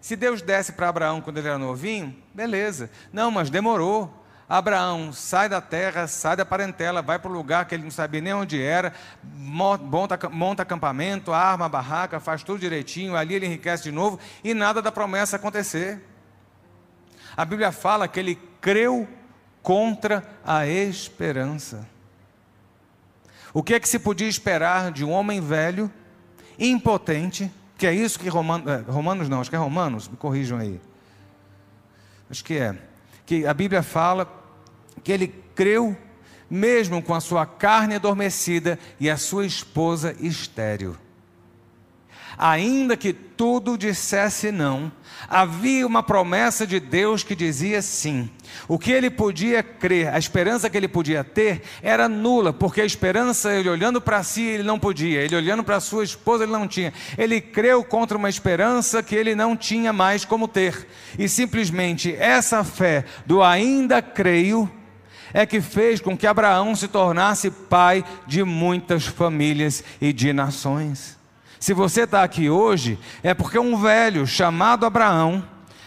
Se 0.00 0.16
Deus 0.16 0.42
desse 0.42 0.72
para 0.72 0.88
Abraão 0.88 1.20
quando 1.20 1.38
ele 1.38 1.46
era 1.46 1.56
novinho, 1.56 2.20
beleza. 2.34 2.90
Não, 3.12 3.30
mas 3.30 3.48
demorou. 3.48 4.26
Abraão 4.48 5.12
sai 5.12 5.48
da 5.48 5.60
terra, 5.60 6.08
sai 6.08 6.34
da 6.34 6.44
parentela, 6.44 7.00
vai 7.02 7.20
para 7.20 7.30
o 7.30 7.32
lugar 7.32 7.66
que 7.66 7.76
ele 7.76 7.84
não 7.84 7.90
sabia 7.92 8.20
nem 8.20 8.34
onde 8.34 8.60
era, 8.60 8.92
monta, 9.22 10.28
monta 10.28 10.62
acampamento, 10.64 11.32
arma 11.32 11.68
barraca, 11.68 12.18
faz 12.18 12.42
tudo 12.42 12.58
direitinho, 12.58 13.14
ali 13.14 13.34
ele 13.34 13.46
enriquece 13.46 13.84
de 13.84 13.92
novo 13.92 14.18
e 14.42 14.54
nada 14.54 14.82
da 14.82 14.90
promessa 14.90 15.36
acontecer. 15.36 16.04
A 17.36 17.44
Bíblia 17.44 17.70
fala 17.70 18.08
que 18.08 18.18
ele 18.18 18.34
creu 18.60 19.06
contra 19.62 20.24
a 20.44 20.66
esperança. 20.66 21.94
O 23.56 23.62
que 23.62 23.72
é 23.72 23.80
que 23.80 23.88
se 23.88 23.98
podia 23.98 24.28
esperar 24.28 24.92
de 24.92 25.02
um 25.02 25.10
homem 25.10 25.40
velho, 25.40 25.90
impotente, 26.58 27.50
que 27.78 27.86
é 27.86 27.94
isso 27.94 28.18
que 28.18 28.28
Romanos, 28.28 28.70
é, 28.70 28.76
Romanos 28.82 29.30
não, 29.30 29.40
acho 29.40 29.48
que 29.48 29.56
é 29.56 29.58
Romanos, 29.58 30.08
me 30.08 30.16
corrijam 30.18 30.58
aí. 30.58 30.78
Acho 32.28 32.44
que 32.44 32.58
é. 32.58 32.76
Que 33.24 33.46
a 33.46 33.54
Bíblia 33.54 33.82
fala 33.82 34.30
que 35.02 35.10
ele 35.10 35.28
creu 35.54 35.96
mesmo 36.50 37.00
com 37.00 37.14
a 37.14 37.20
sua 37.20 37.46
carne 37.46 37.94
adormecida 37.94 38.78
e 39.00 39.08
a 39.08 39.16
sua 39.16 39.46
esposa 39.46 40.14
estéril. 40.20 40.94
Ainda 42.38 42.96
que 42.96 43.12
tudo 43.12 43.76
dissesse 43.78 44.50
não, 44.50 44.90
havia 45.28 45.86
uma 45.86 46.02
promessa 46.02 46.66
de 46.66 46.78
Deus 46.78 47.22
que 47.22 47.34
dizia 47.34 47.80
sim. 47.82 48.30
O 48.68 48.78
que 48.78 48.92
ele 48.92 49.10
podia 49.10 49.62
crer, 49.62 50.08
a 50.08 50.18
esperança 50.18 50.68
que 50.68 50.76
ele 50.76 50.88
podia 50.88 51.24
ter 51.24 51.62
era 51.82 52.08
nula, 52.08 52.52
porque 52.52 52.80
a 52.80 52.84
esperança, 52.84 53.52
ele 53.54 53.68
olhando 53.68 54.00
para 54.00 54.22
si, 54.22 54.42
ele 54.42 54.62
não 54.62 54.78
podia, 54.78 55.20
ele 55.20 55.36
olhando 55.36 55.64
para 55.64 55.80
sua 55.80 56.04
esposa, 56.04 56.44
ele 56.44 56.52
não 56.52 56.68
tinha. 56.68 56.92
Ele 57.16 57.40
creu 57.40 57.82
contra 57.84 58.16
uma 58.16 58.28
esperança 58.28 59.02
que 59.02 59.14
ele 59.14 59.34
não 59.34 59.56
tinha 59.56 59.92
mais 59.92 60.24
como 60.24 60.48
ter. 60.48 60.86
E 61.18 61.28
simplesmente 61.28 62.14
essa 62.14 62.62
fé 62.64 63.04
do 63.24 63.42
ainda 63.42 64.00
creio 64.00 64.70
é 65.32 65.44
que 65.44 65.60
fez 65.60 66.00
com 66.00 66.16
que 66.16 66.26
Abraão 66.26 66.74
se 66.74 66.88
tornasse 66.88 67.50
pai 67.50 68.04
de 68.26 68.42
muitas 68.42 69.06
famílias 69.06 69.82
e 70.00 70.12
de 70.12 70.32
nações. 70.32 71.15
Se 71.58 71.72
você 71.72 72.02
está 72.02 72.22
aqui 72.22 72.50
hoje, 72.50 72.98
é 73.22 73.34
porque 73.34 73.58
um 73.58 73.76
velho 73.80 74.26
chamado 74.26 74.86
Abraão, 74.86 75.42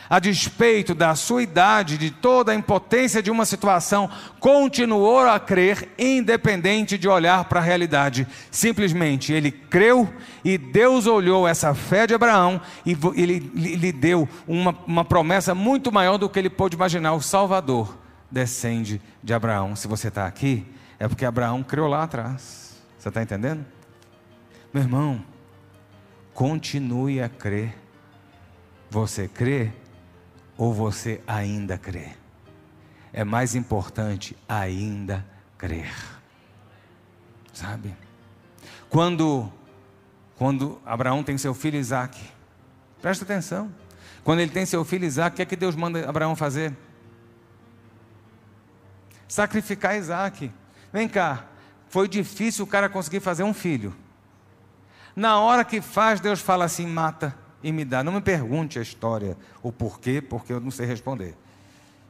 a 0.09 0.17
despeito 0.17 0.95
da 0.95 1.13
sua 1.13 1.43
idade, 1.43 1.97
de 1.97 2.09
toda 2.09 2.51
a 2.51 2.55
impotência 2.55 3.21
de 3.21 3.29
uma 3.29 3.45
situação, 3.45 4.09
continuou 4.39 5.19
a 5.19 5.39
crer, 5.39 5.88
independente 5.99 6.97
de 6.97 7.07
olhar 7.07 7.45
para 7.45 7.59
a 7.59 7.63
realidade. 7.63 8.27
Simplesmente 8.49 9.31
ele 9.31 9.51
creu 9.51 10.11
e 10.43 10.57
Deus 10.57 11.05
olhou 11.05 11.47
essa 11.47 11.75
fé 11.75 12.07
de 12.07 12.15
Abraão 12.15 12.59
e 12.83 12.97
ele 13.15 13.39
lhe 13.53 13.91
deu 13.91 14.27
uma, 14.47 14.75
uma 14.88 15.05
promessa 15.05 15.53
muito 15.53 15.91
maior 15.91 16.17
do 16.17 16.27
que 16.27 16.39
ele 16.39 16.49
pôde 16.49 16.75
imaginar: 16.75 17.13
o 17.13 17.21
Salvador 17.21 17.95
descende 18.31 18.99
de 19.23 19.33
Abraão. 19.33 19.75
Se 19.75 19.88
você 19.88 20.07
está 20.07 20.25
aqui, 20.25 20.65
é 20.97 21.07
porque 21.07 21.23
Abraão 21.23 21.61
creu 21.61 21.88
lá 21.88 22.03
atrás. 22.03 22.81
Você 22.97 23.09
está 23.09 23.21
entendendo? 23.21 23.63
Meu 24.73 24.83
irmão, 24.83 25.23
continue 26.39 27.22
a 27.22 27.27
crer. 27.27 27.75
Você 28.89 29.27
crê 29.27 29.74
ou 30.58 30.74
você 30.74 31.22
ainda 31.27 31.77
crê? 31.77 32.12
É 33.12 33.25
mais 33.25 33.55
importante 33.55 34.38
ainda 34.48 35.25
crer. 35.58 35.93
Sabe? 37.51 37.93
Quando 38.89 39.51
quando 40.38 40.81
Abraão 40.86 41.25
tem 41.25 41.38
seu 41.38 41.53
filho 41.53 41.77
Isaac, 41.77 42.17
presta 43.01 43.25
atenção. 43.25 43.69
Quando 44.24 44.39
ele 44.39 44.51
tem 44.51 44.65
seu 44.65 44.86
filho 44.86 45.03
Isaac, 45.03 45.34
o 45.34 45.36
que 45.36 45.41
é 45.41 45.46
que 45.46 45.58
Deus 45.58 45.75
manda 45.75 46.10
Abraão 46.10 46.38
fazer? 46.38 46.74
Sacrificar 49.27 49.98
Isaac. 49.98 50.50
Vem 50.93 51.10
cá, 51.10 51.48
foi 51.89 52.08
difícil 52.08 52.63
o 52.63 52.67
cara 52.67 52.88
conseguir 52.88 53.19
fazer 53.19 53.43
um 53.43 53.53
filho. 53.53 53.93
Na 55.19 55.38
hora 55.38 55.65
que 55.65 55.81
faz, 55.81 56.21
Deus 56.21 56.39
fala 56.39 56.63
assim: 56.63 56.88
mata 56.88 57.35
e 57.61 57.73
me 57.73 57.83
dá. 57.83 58.01
Não 58.01 58.13
me 58.13 58.21
pergunte 58.21 58.79
a 58.79 58.81
história, 58.81 59.35
o 59.61 59.69
porquê, 59.69 60.21
porque 60.21 60.53
eu 60.53 60.61
não 60.61 60.71
sei 60.71 60.85
responder. 60.85 61.35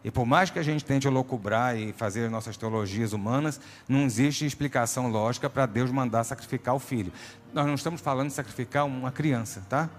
E 0.04 0.12
por 0.12 0.28
mais 0.28 0.52
que 0.52 0.60
a 0.60 0.62
gente 0.64 0.86
tente 0.86 1.10
locubrar 1.10 1.76
e 1.76 1.92
fazer 1.92 2.26
as 2.26 2.32
nossas 2.32 2.56
teologias 2.56 3.12
humanas, 3.12 3.60
não 3.88 4.02
existe 4.02 4.46
explicação 4.46 5.10
lógica 5.10 5.50
para 5.50 5.66
Deus 5.66 5.90
mandar 5.90 6.24
sacrificar 6.24 6.76
o 6.76 6.80
filho. 6.80 7.12
Nós 7.52 7.66
não 7.66 7.74
estamos 7.74 8.00
falando 8.00 8.28
de 8.28 8.34
sacrificar 8.36 8.86
uma 8.86 9.12
criança, 9.12 9.66
tá? 9.68 9.90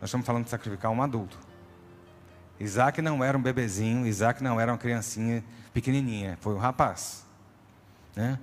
Nós 0.00 0.08
estamos 0.08 0.26
falando 0.26 0.42
de 0.42 0.50
sacrificar 0.50 0.90
um 0.90 1.00
adulto. 1.00 1.38
Isaac 2.58 3.00
não 3.00 3.22
era 3.22 3.38
um 3.38 3.42
bebezinho, 3.42 4.08
Isaac 4.08 4.42
não 4.42 4.60
era 4.60 4.72
uma 4.72 4.78
criancinha 4.78 5.44
pequenininha, 5.72 6.36
foi 6.40 6.52
um 6.52 6.58
rapaz. 6.58 7.24
Né? 8.16 8.40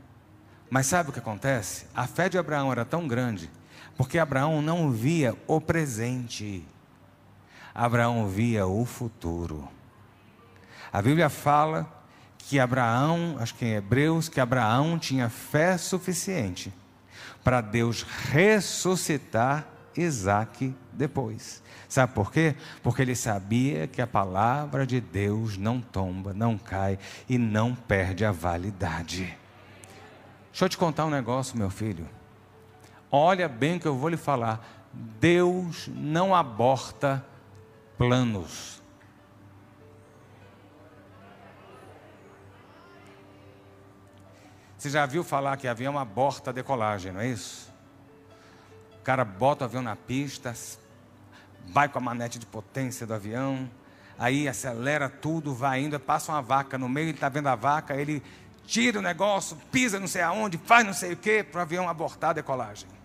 Mas 0.70 0.88
sabe 0.88 1.10
o 1.10 1.12
que 1.12 1.20
acontece? 1.20 1.88
A 1.94 2.08
fé 2.08 2.30
de 2.30 2.38
Abraão 2.38 2.72
era 2.72 2.86
tão 2.86 3.06
grande 3.06 3.52
porque 3.98 4.18
Abraão 4.18 4.62
não 4.62 4.92
via 4.92 5.36
o 5.48 5.62
presente, 5.62 6.66
Abraão 7.74 8.28
via 8.28 8.66
o 8.66 8.86
futuro. 8.86 9.68
A 10.92 11.02
Bíblia 11.02 11.30
fala 11.30 11.92
que 12.38 12.60
Abraão, 12.60 13.38
acho 13.40 13.56
que 13.56 13.66
em 13.66 13.74
Hebreus, 13.74 14.30
que 14.30 14.40
Abraão 14.40 15.00
tinha 15.00 15.30
fé 15.30 15.78
suficiente 15.78 16.74
para 17.44 17.62
Deus 17.62 18.04
ressuscitar 18.04 19.66
Isaac 19.96 20.74
depois. 20.92 21.62
Sabe 21.88 22.14
por 22.14 22.32
quê? 22.32 22.56
Porque 22.82 23.02
ele 23.02 23.16
sabia 23.16 23.88
que 23.88 24.02
a 24.02 24.08
palavra 24.08 24.86
de 24.86 25.00
Deus 25.00 25.58
não 25.58 25.80
tomba, 25.80 26.34
não 26.34 26.58
cai 26.58 26.98
e 27.30 27.38
não 27.38 27.76
perde 27.76 28.26
a 28.26 28.32
validade. 28.32 29.38
Deixa 30.52 30.66
eu 30.66 30.70
te 30.70 30.78
contar 30.78 31.06
um 31.06 31.10
negócio, 31.10 31.58
meu 31.58 31.70
filho. 31.70 32.08
Olha 33.16 33.48
bem 33.48 33.78
o 33.78 33.80
que 33.80 33.88
eu 33.88 33.96
vou 33.96 34.10
lhe 34.10 34.18
falar. 34.18 34.68
Deus 34.92 35.88
não 35.88 36.34
aborta 36.34 37.24
planos. 37.96 38.82
Você 44.76 44.90
já 44.90 45.06
viu 45.06 45.24
falar 45.24 45.58
que 45.58 45.68
avião 45.68 46.00
aborta 46.00 46.50
a 46.50 46.54
decolagem, 46.54 47.12
não 47.12 47.22
é 47.22 47.28
isso? 47.28 47.72
O 49.00 49.04
cara 49.04 49.24
bota 49.24 49.64
o 49.64 49.66
avião 49.66 49.84
na 49.84 49.96
pista, 49.96 50.52
vai 51.68 51.88
com 51.88 52.00
a 52.00 52.02
manete 52.02 52.40
de 52.40 52.48
potência 52.48 53.06
do 53.06 53.14
avião, 53.14 53.70
aí 54.18 54.48
acelera 54.48 55.08
tudo, 55.08 55.54
vai 55.54 55.84
indo, 55.84 56.00
passa 56.00 56.32
uma 56.32 56.42
vaca 56.42 56.80
no 56.80 56.90
meio, 56.90 57.10
ele 57.10 57.12
está 57.12 57.30
vendo 57.30 57.48
a 57.48 57.56
vaca, 57.56 57.96
ele 57.96 58.24
tira 58.66 58.98
o 58.98 59.04
negócio, 59.04 59.56
pisa 59.72 60.00
não 60.00 60.08
sei 60.08 60.24
aonde, 60.24 60.58
faz 60.58 60.84
não 60.84 60.94
sei 60.94 61.14
o 61.14 61.18
que, 61.18 61.44
para 61.44 61.60
o 61.60 61.62
avião 61.62 61.88
abortar 61.88 62.32
a 62.32 62.34
decolagem. 62.34 63.03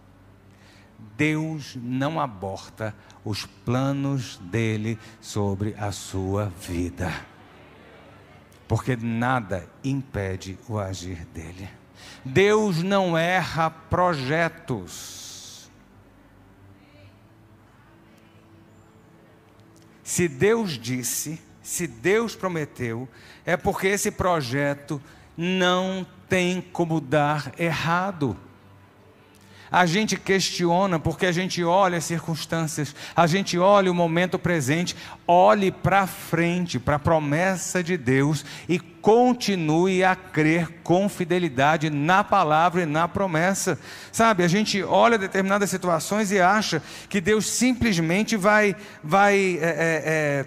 Deus 1.17 1.77
não 1.81 2.21
aborta 2.21 2.95
os 3.25 3.47
planos 3.47 4.39
dele 4.39 4.99
sobre 5.21 5.75
a 5.79 5.93
sua 5.93 6.47
vida. 6.47 7.13
Porque 8.67 8.97
nada 8.97 9.69
impede 9.83 10.59
o 10.69 10.79
agir 10.79 11.25
dele. 11.27 11.69
Deus 12.25 12.83
não 12.83 13.17
erra 13.17 13.71
projetos. 13.71 15.19
Se 20.03 20.27
Deus 20.27 20.79
disse, 20.79 21.41
se 21.63 21.87
Deus 21.87 22.35
prometeu, 22.35 23.09
é 23.45 23.57
porque 23.57 23.89
esse 23.89 24.11
projeto 24.11 25.01
não 25.37 26.07
tem 26.29 26.61
como 26.61 27.01
dar 27.01 27.53
errado. 27.59 28.37
A 29.71 29.85
gente 29.85 30.17
questiona 30.17 30.99
porque 30.99 31.27
a 31.27 31.33
gente 31.33 31.63
olha 31.63 31.99
as 31.99 32.05
circunstâncias, 32.05 32.95
a 33.15 33.27
gente 33.27 33.59
olha 33.59 33.91
o 33.91 33.95
momento 33.95 34.39
presente, 34.39 34.97
olhe 35.27 35.71
para 35.71 36.07
frente, 36.07 36.79
para 36.79 36.97
a 36.97 36.99
promessa 36.99 37.83
de 37.83 37.97
Deus 37.97 38.45
e 38.69 38.79
continue 38.79 40.03
a 40.03 40.17
crer 40.17 40.69
com 40.83 41.09
fidelidade 41.09 41.91
na 41.91 42.25
palavra 42.25 42.83
e 42.83 42.87
na 42.87 43.07
promessa. 43.07 43.79
Sabe, 44.11 44.43
a 44.43 44.49
gente 44.49 44.83
olha 44.83 45.19
determinadas 45.19 45.71
situações 45.71 46.33
e 46.33 46.41
acha 46.41 46.83
que 47.09 47.21
Deus 47.21 47.47
simplesmente 47.47 48.37
vai, 48.37 48.75
vai 49.03 49.59
é, 49.61 50.47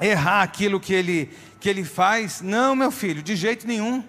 é, 0.00 0.08
errar 0.08 0.42
aquilo 0.42 0.78
que 0.78 0.94
ele, 0.94 1.30
que 1.58 1.68
ele 1.68 1.84
faz. 1.84 2.40
Não, 2.40 2.76
meu 2.76 2.90
filho, 2.90 3.22
de 3.22 3.34
jeito 3.34 3.66
nenhum. 3.66 4.04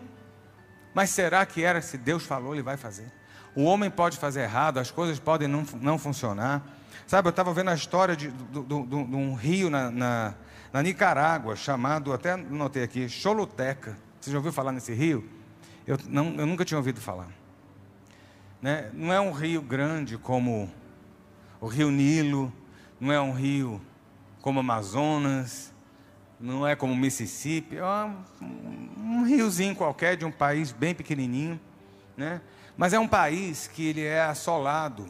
Mas 0.94 1.12
será 1.12 1.46
que 1.46 1.63
era 1.63 1.82
se 1.82 1.98
Deus 1.98 2.24
falou, 2.24 2.53
ele 2.53 2.63
vai 2.63 2.77
fazer? 2.77 3.12
O 3.58 3.64
homem 3.64 3.90
pode 3.90 4.18
fazer 4.18 4.42
errado, 4.42 4.78
as 4.78 4.92
coisas 4.92 5.18
podem 5.18 5.48
não, 5.48 5.66
não 5.82 5.98
funcionar. 5.98 6.62
Sabe, 7.08 7.28
eu 7.28 7.32
estava 7.32 7.52
vendo 7.52 7.72
a 7.72 7.74
história 7.74 8.16
de, 8.16 8.30
de, 8.30 8.74
um 8.76 9.34
rio 9.34 9.68
na, 9.68 9.90
na, 9.90 10.36
na, 10.72 10.84
Nicarágua, 10.84 11.56
chamado, 11.56 12.14
até 12.14 12.38
notei 12.38 12.84
aqui, 12.84 13.10
Choluteca. 13.10 13.98
Você 14.22 14.30
já 14.30 14.38
ouviu 14.38 14.54
falar 14.54 14.72
nesse 14.72 14.94
rio? 14.94 15.28
Eu, 15.88 15.98
não, 16.08 16.36
eu 16.36 16.46
nunca 16.46 16.64
tinha 16.64 16.78
ouvido 16.78 17.02
falar. 17.02 17.30
Né? 18.62 18.92
Não 18.94 19.12
é 19.12 19.20
um 19.20 19.32
rio 19.32 19.64
grande 19.64 20.20
como 20.20 20.72
o 21.60 21.66
rio 21.66 21.90
Nilo, 21.90 22.54
não 23.00 23.12
é 23.12 23.20
um 23.20 23.34
rio 23.34 23.82
como 24.40 24.60
Amazonas, 24.60 25.74
não 26.40 26.68
é 26.68 26.76
como 26.76 26.96
Mississippi, 26.96 27.78
é 27.78 27.84
um, 27.84 28.90
um 29.00 29.24
riozinho 29.24 29.76
qualquer 29.76 30.16
de 30.16 30.26
um 30.26 30.32
país 30.32 30.72
bem 30.72 30.94
pequenininho, 30.94 31.60
né? 32.16 32.40
Mas 32.77 32.93
é 32.93 33.00
um 33.00 33.07
país 33.07 33.67
que 33.67 33.88
ele 33.88 34.03
é 34.03 34.22
assolado 34.22 35.07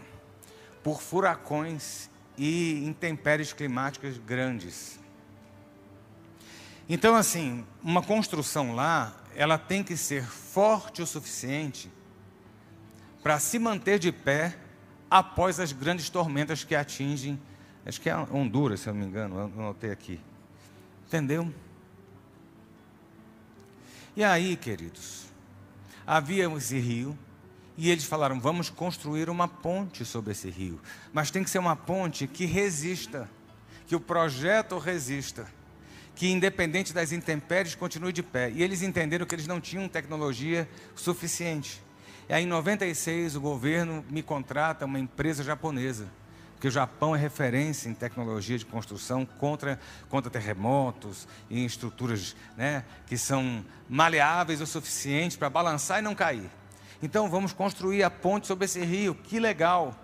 por 0.82 1.02
furacões 1.02 2.10
e 2.38 2.86
intempéries 2.86 3.52
climáticas 3.52 4.18
grandes. 4.18 4.98
Então, 6.88 7.14
assim, 7.16 7.66
uma 7.84 8.02
construção 8.02 8.74
lá, 8.74 9.14
ela 9.36 9.58
tem 9.58 9.84
que 9.84 9.98
ser 9.98 10.24
forte 10.24 11.02
o 11.02 11.06
suficiente 11.06 11.92
para 13.22 13.38
se 13.40 13.60
manter 13.60 14.00
de 14.00 14.12
pé 14.14 14.58
após 15.12 15.60
as 15.60 15.74
grandes 15.74 16.10
tormentas 16.10 16.64
que 16.64 16.74
atingem, 16.74 17.38
acho 17.86 18.00
que 18.00 18.10
é 18.10 18.16
Honduras, 18.16 18.80
se 18.80 18.88
eu 18.88 18.94
não 18.94 19.02
me 19.02 19.08
engano, 19.08 19.38
eu 19.38 19.50
notei 19.50 19.92
aqui. 19.92 20.22
Entendeu? 21.06 21.54
E 24.16 24.24
aí, 24.24 24.56
queridos, 24.56 25.26
havia 26.06 26.50
esse 26.56 26.80
rio, 26.80 27.18
e 27.78 27.90
eles 27.90 28.04
falaram: 28.04 28.40
vamos 28.40 28.70
construir 28.70 29.30
uma 29.30 29.48
ponte 29.48 30.04
sobre 30.04 30.32
esse 30.32 30.50
rio. 30.50 30.80
Mas 31.14 31.30
tem 31.30 31.44
que 31.44 31.50
ser 31.50 31.60
uma 31.60 31.76
ponte 31.76 32.28
que 32.28 32.46
resista, 32.46 33.30
que 33.86 33.96
o 33.96 34.00
projeto 34.00 34.78
resista, 34.78 35.48
que 36.16 36.30
independente 36.30 36.94
das 36.94 37.12
intempéries 37.12 37.76
continue 37.76 38.12
de 38.12 38.24
pé. 38.24 38.52
E 38.52 38.64
eles 38.64 38.82
entenderam 38.82 39.26
que 39.26 39.36
eles 39.36 39.48
não 39.48 39.62
tinham 39.62 39.88
tecnologia 39.88 40.68
suficiente. 40.96 41.82
E 42.28 42.34
aí, 42.34 42.44
em 42.44 42.48
96, 42.48 43.36
o 43.36 43.42
governo 43.42 44.04
me 44.10 44.22
contrata 44.22 44.86
uma 44.86 45.00
empresa 45.00 45.44
japonesa 45.44 46.08
porque 46.58 46.70
o 46.70 46.72
Japão 46.72 47.16
é 47.16 47.20
referência 47.20 47.88
em 47.88 47.94
tecnologia 47.94 48.58
de 48.58 48.66
construção 48.66 49.24
contra, 49.24 49.80
contra 50.10 50.32
terremotos 50.32 51.28
e 51.52 51.60
em 51.60 51.66
estruturas 51.66 52.36
né, 52.58 52.84
que 53.06 53.16
são 53.16 53.64
maleáveis 53.88 54.60
o 54.60 54.66
suficiente 54.66 55.38
para 55.38 55.52
balançar 55.52 56.00
e 56.00 56.02
não 56.02 56.16
cair. 56.16 56.50
Então 57.02 57.30
vamos 57.30 57.54
construir 57.54 58.04
a 58.04 58.10
ponte 58.10 58.48
sobre 58.48 58.66
esse 58.66 58.84
rio, 58.84 59.14
que 59.14 59.40
legal. 59.40 59.96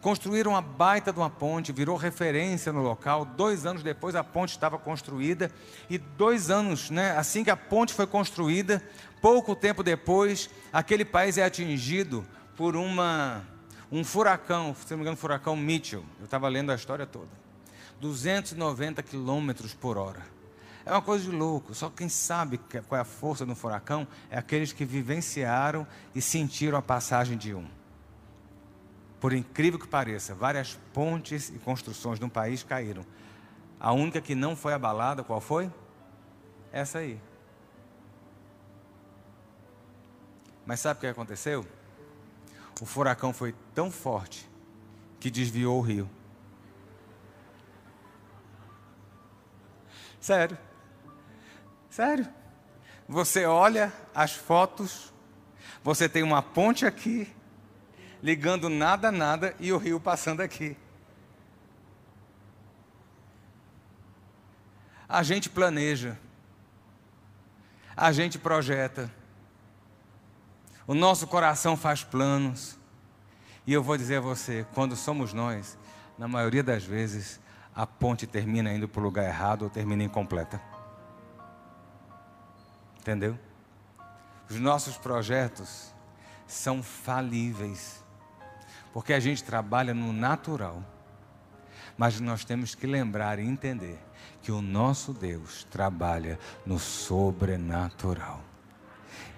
Construíram 0.00 0.52
uma 0.52 0.62
baita 0.62 1.12
de 1.12 1.18
uma 1.18 1.30
ponte, 1.30 1.70
virou 1.70 1.96
referência 1.96 2.72
no 2.72 2.82
local. 2.82 3.24
Dois 3.24 3.64
anos 3.64 3.82
depois 3.82 4.16
a 4.16 4.24
ponte 4.24 4.50
estava 4.50 4.76
construída. 4.76 5.50
E 5.88 5.96
dois 5.96 6.50
anos, 6.50 6.90
né, 6.90 7.16
assim 7.16 7.44
que 7.44 7.50
a 7.50 7.56
ponte 7.56 7.94
foi 7.94 8.06
construída, 8.06 8.82
pouco 9.20 9.54
tempo 9.54 9.82
depois, 9.82 10.50
aquele 10.72 11.04
país 11.04 11.38
é 11.38 11.44
atingido 11.44 12.26
por 12.56 12.74
uma, 12.74 13.44
um 13.92 14.02
furacão, 14.02 14.74
se 14.74 14.90
não 14.90 14.98
me 14.98 15.02
engano, 15.02 15.16
furacão 15.16 15.54
Mitchell. 15.54 16.04
Eu 16.18 16.24
estava 16.24 16.48
lendo 16.48 16.72
a 16.72 16.74
história 16.74 17.06
toda. 17.06 17.30
290 18.00 19.02
quilômetros 19.04 19.72
por 19.72 19.96
hora. 19.96 20.22
É 20.84 20.90
uma 20.90 21.02
coisa 21.02 21.24
de 21.24 21.30
louco. 21.30 21.74
Só 21.74 21.88
quem 21.88 22.08
sabe 22.08 22.58
qual 22.58 22.98
é 22.98 23.02
a 23.02 23.04
força 23.04 23.46
do 23.46 23.54
furacão 23.54 24.06
é 24.30 24.38
aqueles 24.38 24.72
que 24.72 24.84
vivenciaram 24.84 25.86
e 26.14 26.20
sentiram 26.20 26.76
a 26.76 26.82
passagem 26.82 27.36
de 27.36 27.54
um. 27.54 27.66
Por 29.20 29.32
incrível 29.32 29.78
que 29.78 29.86
pareça, 29.86 30.34
várias 30.34 30.78
pontes 30.92 31.48
e 31.48 31.58
construções 31.58 32.20
um 32.20 32.28
país 32.28 32.64
caíram. 32.64 33.06
A 33.78 33.92
única 33.92 34.20
que 34.20 34.34
não 34.34 34.56
foi 34.56 34.72
abalada, 34.72 35.22
qual 35.22 35.40
foi? 35.40 35.70
Essa 36.72 36.98
aí. 36.98 37.20
Mas 40.66 40.80
sabe 40.80 40.98
o 40.98 41.00
que 41.00 41.06
aconteceu? 41.06 41.66
O 42.80 42.86
furacão 42.86 43.32
foi 43.32 43.54
tão 43.74 43.90
forte 43.90 44.50
que 45.20 45.30
desviou 45.30 45.78
o 45.78 45.80
rio. 45.80 46.10
Sério. 50.20 50.58
Sério. 51.92 52.26
Você 53.06 53.44
olha 53.44 53.92
as 54.14 54.32
fotos, 54.32 55.12
você 55.84 56.08
tem 56.08 56.22
uma 56.22 56.40
ponte 56.40 56.86
aqui, 56.86 57.30
ligando 58.22 58.70
nada 58.70 59.08
a 59.08 59.12
nada 59.12 59.54
e 59.60 59.70
o 59.74 59.76
rio 59.76 60.00
passando 60.00 60.40
aqui. 60.40 60.74
A 65.06 65.22
gente 65.22 65.50
planeja, 65.50 66.18
a 67.94 68.10
gente 68.10 68.38
projeta, 68.38 69.12
o 70.86 70.94
nosso 70.94 71.26
coração 71.26 71.76
faz 71.76 72.02
planos, 72.02 72.78
e 73.66 73.72
eu 73.74 73.82
vou 73.82 73.98
dizer 73.98 74.16
a 74.16 74.20
você: 74.22 74.64
quando 74.72 74.96
somos 74.96 75.34
nós, 75.34 75.76
na 76.16 76.26
maioria 76.26 76.62
das 76.62 76.84
vezes, 76.84 77.38
a 77.76 77.86
ponte 77.86 78.26
termina 78.26 78.72
indo 78.72 78.88
para 78.88 79.00
o 79.00 79.04
lugar 79.04 79.26
errado 79.26 79.64
ou 79.64 79.68
termina 79.68 80.02
incompleta. 80.02 80.71
Entendeu? 83.02 83.36
Os 84.48 84.60
nossos 84.60 84.96
projetos 84.96 85.92
são 86.46 86.84
falíveis, 86.84 88.00
porque 88.92 89.12
a 89.12 89.18
gente 89.18 89.42
trabalha 89.42 89.92
no 89.92 90.12
natural. 90.12 90.84
Mas 91.98 92.20
nós 92.20 92.44
temos 92.44 92.76
que 92.76 92.86
lembrar 92.86 93.40
e 93.40 93.42
entender 93.42 93.98
que 94.40 94.52
o 94.52 94.62
nosso 94.62 95.12
Deus 95.12 95.64
trabalha 95.64 96.38
no 96.64 96.78
sobrenatural. 96.78 98.40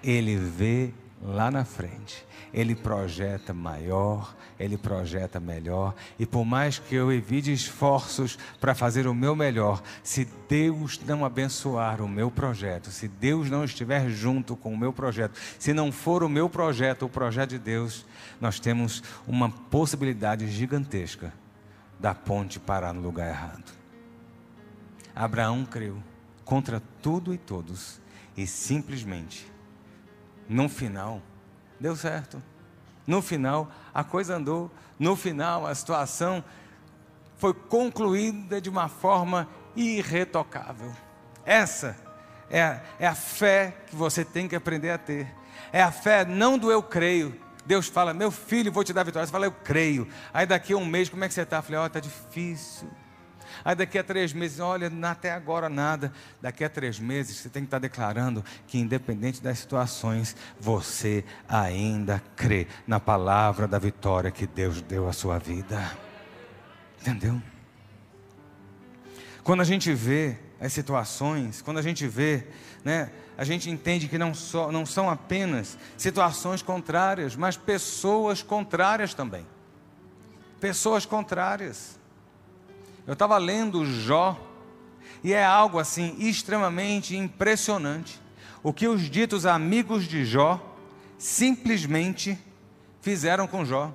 Ele 0.03 0.35
vê 0.35 0.93
lá 1.21 1.49
na 1.49 1.65
frente. 1.65 2.25
Ele 2.53 2.75
projeta 2.75 3.53
maior, 3.53 4.35
ele 4.57 4.77
projeta 4.77 5.39
melhor, 5.39 5.93
e 6.17 6.25
por 6.25 6.45
mais 6.45 6.79
que 6.79 6.95
eu 6.95 7.11
evite 7.11 7.51
esforços 7.51 8.37
para 8.61 8.73
fazer 8.73 9.07
o 9.07 9.13
meu 9.13 9.35
melhor, 9.35 9.83
se 10.01 10.25
Deus 10.47 10.99
não 11.05 11.25
abençoar 11.25 12.01
o 12.01 12.07
meu 12.07 12.31
projeto, 12.31 12.91
se 12.91 13.07
Deus 13.07 13.49
não 13.49 13.65
estiver 13.65 14.09
junto 14.09 14.55
com 14.55 14.73
o 14.73 14.77
meu 14.77 14.93
projeto, 14.93 15.37
se 15.59 15.73
não 15.73 15.91
for 15.91 16.23
o 16.23 16.29
meu 16.29 16.49
projeto, 16.49 17.05
o 17.05 17.09
projeto 17.09 17.49
de 17.51 17.59
Deus, 17.59 18.05
nós 18.39 18.59
temos 18.59 19.03
uma 19.27 19.49
possibilidade 19.49 20.47
gigantesca 20.49 21.33
da 21.99 22.13
ponte 22.13 22.59
parar 22.59 22.93
no 22.93 23.01
lugar 23.01 23.27
errado. 23.27 23.73
Abraão 25.13 25.65
creu 25.65 25.97
contra 26.43 26.81
tudo 27.01 27.33
e 27.33 27.37
todos 27.37 27.99
e 28.37 28.45
simplesmente 28.45 29.51
no 30.47 30.69
final, 30.69 31.21
deu 31.79 31.95
certo. 31.95 32.41
No 33.05 33.21
final, 33.21 33.71
a 33.93 34.03
coisa 34.03 34.35
andou. 34.35 34.71
No 34.97 35.15
final, 35.15 35.67
a 35.67 35.75
situação 35.75 36.43
foi 37.37 37.53
concluída 37.53 38.59
de 38.59 38.69
uma 38.69 38.87
forma 38.87 39.47
irretocável. 39.75 40.91
Essa 41.45 41.97
é 42.49 42.61
a, 42.61 42.81
é 42.99 43.07
a 43.07 43.15
fé 43.15 43.75
que 43.87 43.95
você 43.95 44.25
tem 44.25 44.47
que 44.47 44.55
aprender 44.55 44.89
a 44.89 44.97
ter. 44.97 45.27
É 45.71 45.81
a 45.81 45.91
fé 45.91 46.25
não 46.25 46.57
do 46.57 46.71
eu 46.71 46.81
creio, 46.81 47.39
Deus 47.65 47.87
fala, 47.87 48.13
meu 48.13 48.29
filho, 48.29 48.71
vou 48.71 48.83
te 48.83 48.93
dar 48.93 49.03
vitória. 49.03 49.25
Você 49.25 49.31
fala, 49.31 49.47
eu 49.47 49.51
creio. 49.51 50.07
Aí 50.33 50.45
daqui 50.45 50.73
a 50.73 50.77
um 50.77 50.85
mês, 50.85 51.09
como 51.09 51.23
é 51.23 51.27
que 51.27 51.33
você 51.33 51.41
está? 51.41 51.57
Eu 51.57 51.63
falei, 51.63 51.79
ó, 51.79 51.83
oh, 51.83 51.87
está 51.87 51.99
difícil. 51.99 52.87
Aí 53.63 53.75
daqui 53.75 53.97
a 53.97 54.03
três 54.03 54.33
meses, 54.33 54.59
olha, 54.59 54.91
até 55.03 55.31
agora 55.31 55.69
nada. 55.69 56.11
Daqui 56.41 56.63
a 56.63 56.69
três 56.69 56.99
meses, 56.99 57.37
você 57.37 57.49
tem 57.49 57.63
que 57.63 57.67
estar 57.67 57.79
declarando 57.79 58.43
que, 58.67 58.77
independente 58.77 59.41
das 59.41 59.59
situações, 59.59 60.35
você 60.59 61.23
ainda 61.47 62.21
crê 62.35 62.67
na 62.85 62.99
palavra 62.99 63.67
da 63.67 63.79
vitória 63.79 64.31
que 64.31 64.45
Deus 64.45 64.81
deu 64.81 65.07
à 65.07 65.13
sua 65.13 65.37
vida. 65.37 65.91
Entendeu? 67.01 67.41
Quando 69.43 69.61
a 69.61 69.65
gente 69.65 69.93
vê 69.93 70.37
as 70.59 70.73
situações, 70.73 71.61
quando 71.61 71.77
a 71.77 71.81
gente 71.81 72.07
vê, 72.07 72.47
né, 72.83 73.11
a 73.37 73.43
gente 73.43 73.69
entende 73.69 74.07
que 74.07 74.17
não, 74.17 74.33
só, 74.33 74.71
não 74.71 74.85
são 74.85 75.09
apenas 75.09 75.77
situações 75.97 76.61
contrárias, 76.61 77.35
mas 77.35 77.57
pessoas 77.57 78.41
contrárias 78.41 79.13
também. 79.13 79.45
Pessoas 80.59 81.05
contrárias. 81.05 81.94
Eu 83.07 83.13
estava 83.13 83.37
lendo 83.37 83.85
Jó, 83.85 84.39
e 85.23 85.33
é 85.33 85.43
algo 85.43 85.79
assim 85.79 86.15
extremamente 86.19 87.15
impressionante. 87.15 88.19
O 88.63 88.73
que 88.73 88.87
os 88.87 89.09
ditos 89.09 89.45
amigos 89.45 90.05
de 90.05 90.25
Jó 90.25 90.59
simplesmente 91.17 92.37
fizeram 93.01 93.47
com 93.47 93.63
Jó. 93.63 93.93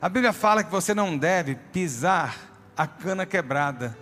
A 0.00 0.08
Bíblia 0.08 0.32
fala 0.32 0.62
que 0.62 0.70
você 0.70 0.94
não 0.94 1.16
deve 1.16 1.54
pisar 1.54 2.36
a 2.76 2.86
cana 2.86 3.24
quebrada, 3.24 3.96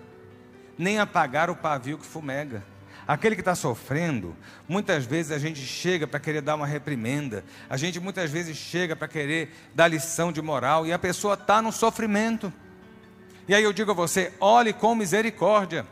nem 0.77 0.99
apagar 0.99 1.49
o 1.49 1.57
pavio 1.57 1.99
que 1.99 2.05
fumega. 2.05 2.65
Aquele 3.07 3.37
que 3.37 3.43
está 3.43 3.55
sofrendo, 3.55 4.35
muitas 4.67 5.05
vezes 5.05 5.31
a 5.31 5.39
gente 5.39 5.61
chega 5.61 6.07
para 6.07 6.19
querer 6.19 6.41
dar 6.41 6.57
uma 6.57 6.67
reprimenda, 6.67 7.45
a 7.69 7.77
gente 7.77 8.01
muitas 8.01 8.31
vezes 8.31 8.57
chega 8.57 8.97
para 8.97 9.07
querer 9.07 9.55
dar 9.75 9.89
lição 9.89 10.33
de 10.33 10.41
moral, 10.41 10.87
e 10.87 10.93
a 10.93 10.99
pessoa 10.99 11.35
está 11.35 11.61
no 11.63 11.71
sofrimento. 11.71 12.53
E 13.47 13.55
aí 13.55 13.63
eu 13.63 13.73
digo 13.73 13.91
a 13.91 13.95
você: 13.95 14.33
olhe 14.41 14.73
com 14.73 14.95
misericórdia. 14.95 15.87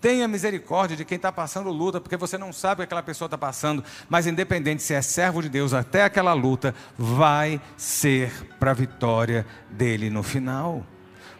Tenha 0.00 0.28
misericórdia 0.28 0.96
de 0.96 1.04
quem 1.04 1.16
está 1.16 1.32
passando 1.32 1.70
luta, 1.70 2.00
porque 2.00 2.16
você 2.16 2.36
não 2.36 2.52
sabe 2.52 2.74
o 2.74 2.76
que 2.76 2.84
aquela 2.84 3.02
pessoa 3.02 3.26
está 3.26 3.38
passando, 3.38 3.82
mas 4.08 4.26
independente 4.26 4.82
se 4.82 4.92
é 4.94 5.00
servo 5.00 5.42
de 5.42 5.48
Deus, 5.48 5.72
até 5.72 6.04
aquela 6.04 6.34
luta 6.34 6.74
vai 6.96 7.60
ser 7.76 8.30
para 8.58 8.72
a 8.72 8.74
vitória 8.74 9.46
dele 9.70 10.10
no 10.10 10.22
final. 10.22 10.84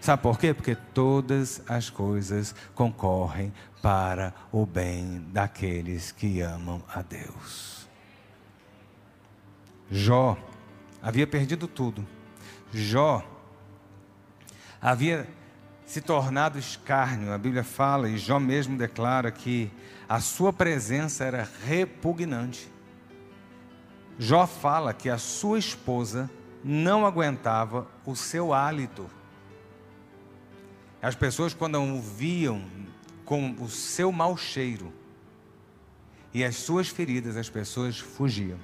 Sabe 0.01 0.23
por 0.23 0.39
quê? 0.39 0.55
Porque 0.55 0.75
todas 0.75 1.63
as 1.69 1.91
coisas 1.91 2.55
concorrem 2.75 3.53
para 3.83 4.35
o 4.51 4.65
bem 4.65 5.25
daqueles 5.33 6.11
que 6.11 6.41
amam 6.41 6.83
a 6.93 7.03
Deus. 7.03 7.87
Jó 9.91 10.37
havia 11.03 11.27
perdido 11.27 11.69
tudo. 11.69 12.07
Jó 12.73 13.23
havia 14.81 15.27
se 15.87 16.01
tornado 16.01 16.59
escárnio. 16.59 17.33
A 17.33 17.39
Bíblia 17.39 17.65
fala, 17.65 18.09
e 18.09 18.19
Jó 18.19 18.39
mesmo 18.39 18.77
declara 18.77 19.31
que 19.31 19.71
a 20.09 20.21
sua 20.21 20.53
presença 20.53 21.25
era 21.25 21.49
repugnante. 21.65 22.69
Jó 24.19 24.47
fala 24.47 24.93
que 24.93 25.09
a 25.09 25.19
sua 25.19 25.59
esposa 25.59 26.31
não 26.65 27.07
aguentava 27.07 27.87
o 28.05 28.17
seu 28.17 28.53
hálito. 28.53 29.09
As 31.01 31.15
pessoas, 31.15 31.55
quando 31.55 31.81
o 31.81 32.01
viam 32.01 32.65
com 33.25 33.53
o 33.61 33.69
seu 33.69 34.11
mau 34.11 34.37
cheiro 34.37 34.93
e 36.33 36.43
as 36.45 36.57
suas 36.57 36.89
feridas, 36.89 37.37
as 37.37 37.49
pessoas 37.49 37.99
fugiam. 37.99 38.59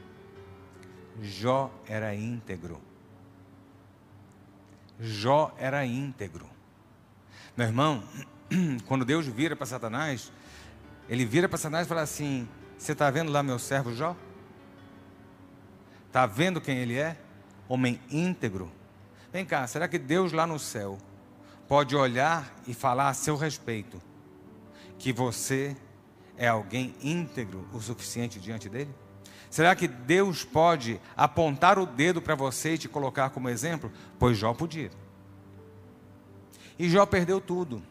Jó 1.21 1.71
era 1.87 2.15
íntegro. 2.15 2.81
Jó 5.01 5.55
era 5.59 5.85
íntegro. 5.85 6.49
Meu 7.57 7.67
irmão, 7.67 8.03
quando 8.87 9.05
Deus 9.05 9.27
vira 9.27 9.57
para 9.57 9.67
Satanás, 9.67 10.33
ele 11.09 11.25
vira 11.25 11.49
para 11.49 11.59
Satanás 11.59 11.87
e 11.87 11.89
fala 11.89 12.03
assim: 12.03 12.49
Você 12.79 12.93
está 12.93 13.11
vendo 13.11 13.33
lá 13.33 13.43
meu 13.43 13.59
servo 13.59 13.95
Jó? 13.95 14.17
Está 16.07 16.27
vendo 16.27 16.61
quem 16.61 16.79
ele 16.79 16.99
é? 16.99 17.19
Homem 17.69 18.01
íntegro. 18.11 18.71
Vem 19.33 19.47
cá, 19.47 19.67
será 19.67 19.89
que 19.89 19.99
Deus 19.99 20.33
lá 20.33 20.47
no 20.47 20.59
céu 20.59 20.99
pode 21.67 21.97
olhar 21.97 22.55
e 22.67 22.75
falar 22.75 23.09
a 23.09 23.15
seu 23.15 23.35
respeito 23.37 24.01
que 24.99 25.13
você 25.13 25.75
é 26.37 26.47
alguém 26.47 26.95
íntegro 27.03 27.67
o 27.73 27.81
suficiente 27.81 28.39
diante 28.39 28.69
dele? 28.69 28.95
Será 29.53 29.77
que 29.77 29.87
Deus 29.87 30.45
pode 30.45 30.99
apontar 31.15 31.79
o 31.79 31.85
dedo 31.85 32.23
para 32.23 32.35
você 32.35 32.73
e 32.73 32.79
te 32.79 32.89
colocar 32.89 33.29
como 33.29 33.51
exemplo? 33.51 33.93
Pois 34.19 34.39
Jó 34.39 34.55
podia. 34.55 34.91
E 36.79 36.89
Jó 36.89 37.05
perdeu 37.05 37.39
tudo. 37.39 37.83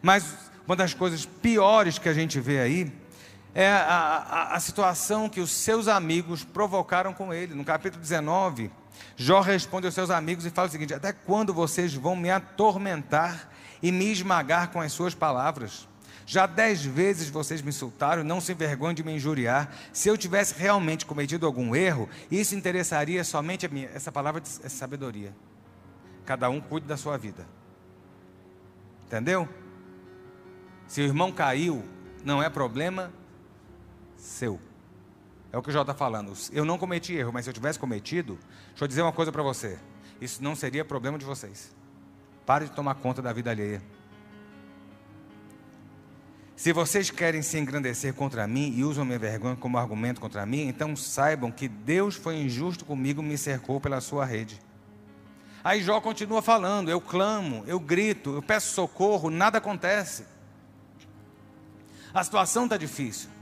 Mas 0.00 0.34
uma 0.66 0.74
das 0.74 0.94
coisas 0.94 1.26
piores 1.26 1.98
que 1.98 2.08
a 2.08 2.14
gente 2.14 2.40
vê 2.40 2.58
aí 2.58 2.90
é 3.54 3.70
a, 3.70 3.76
a, 3.76 4.54
a 4.54 4.60
situação 4.60 5.28
que 5.28 5.40
os 5.40 5.50
seus 5.50 5.88
amigos 5.88 6.42
provocaram 6.42 7.12
com 7.12 7.30
ele. 7.34 7.54
No 7.54 7.62
capítulo 7.62 8.00
19, 8.00 8.70
Jó 9.18 9.42
responde 9.42 9.84
aos 9.84 9.94
seus 9.94 10.08
amigos 10.08 10.46
e 10.46 10.50
fala 10.50 10.68
o 10.68 10.70
seguinte: 10.70 10.94
Até 10.94 11.12
quando 11.12 11.52
vocês 11.52 11.92
vão 11.92 12.16
me 12.16 12.30
atormentar 12.30 13.50
e 13.82 13.92
me 13.92 14.10
esmagar 14.10 14.70
com 14.70 14.80
as 14.80 14.90
suas 14.90 15.14
palavras? 15.14 15.86
Já 16.26 16.46
dez 16.46 16.84
vezes 16.84 17.28
vocês 17.28 17.60
me 17.60 17.68
insultaram, 17.68 18.24
não 18.24 18.40
se 18.40 18.52
envergonhem 18.52 18.94
de 18.94 19.04
me 19.04 19.12
injuriar. 19.14 19.74
Se 19.92 20.08
eu 20.08 20.16
tivesse 20.16 20.54
realmente 20.54 21.04
cometido 21.04 21.44
algum 21.44 21.76
erro, 21.76 22.08
isso 22.30 22.54
interessaria 22.54 23.22
somente 23.24 23.66
a 23.66 23.68
mim. 23.68 23.86
Essa 23.94 24.10
palavra 24.10 24.42
é 24.62 24.68
sabedoria. 24.68 25.34
Cada 26.24 26.48
um 26.48 26.60
cuide 26.60 26.86
da 26.86 26.96
sua 26.96 27.18
vida. 27.18 27.46
Entendeu? 29.06 29.48
Se 30.86 31.02
o 31.02 31.04
irmão 31.04 31.30
caiu, 31.30 31.84
não 32.24 32.42
é 32.42 32.48
problema 32.48 33.12
seu. 34.16 34.58
É 35.52 35.58
o 35.58 35.62
que 35.62 35.68
o 35.68 35.72
Jó 35.72 35.82
está 35.82 35.94
falando. 35.94 36.32
Eu 36.52 36.64
não 36.64 36.78
cometi 36.78 37.14
erro, 37.14 37.32
mas 37.32 37.44
se 37.44 37.50
eu 37.50 37.54
tivesse 37.54 37.78
cometido, 37.78 38.38
deixa 38.70 38.84
eu 38.84 38.88
dizer 38.88 39.02
uma 39.02 39.12
coisa 39.12 39.30
para 39.30 39.42
você. 39.42 39.78
Isso 40.20 40.42
não 40.42 40.56
seria 40.56 40.84
problema 40.84 41.18
de 41.18 41.24
vocês. 41.24 41.72
Pare 42.46 42.64
de 42.64 42.72
tomar 42.72 42.94
conta 42.96 43.20
da 43.20 43.32
vida 43.32 43.50
alheia. 43.50 43.82
Se 46.56 46.72
vocês 46.72 47.10
querem 47.10 47.42
se 47.42 47.58
engrandecer 47.58 48.14
contra 48.14 48.46
mim 48.46 48.72
e 48.76 48.84
usam 48.84 49.04
minha 49.04 49.18
vergonha 49.18 49.56
como 49.56 49.76
argumento 49.76 50.20
contra 50.20 50.46
mim, 50.46 50.68
então 50.68 50.94
saibam 50.94 51.50
que 51.50 51.66
Deus 51.66 52.14
foi 52.14 52.36
injusto 52.36 52.84
comigo 52.84 53.20
e 53.20 53.24
me 53.24 53.36
cercou 53.36 53.80
pela 53.80 54.00
sua 54.00 54.24
rede. 54.24 54.60
Aí 55.64 55.82
Jó 55.82 56.00
continua 56.00 56.42
falando: 56.42 56.90
eu 56.90 57.00
clamo, 57.00 57.64
eu 57.66 57.80
grito, 57.80 58.34
eu 58.34 58.42
peço 58.42 58.72
socorro, 58.72 59.30
nada 59.30 59.58
acontece. 59.58 60.26
A 62.12 62.22
situação 62.22 62.64
está 62.64 62.76
difícil. 62.76 63.33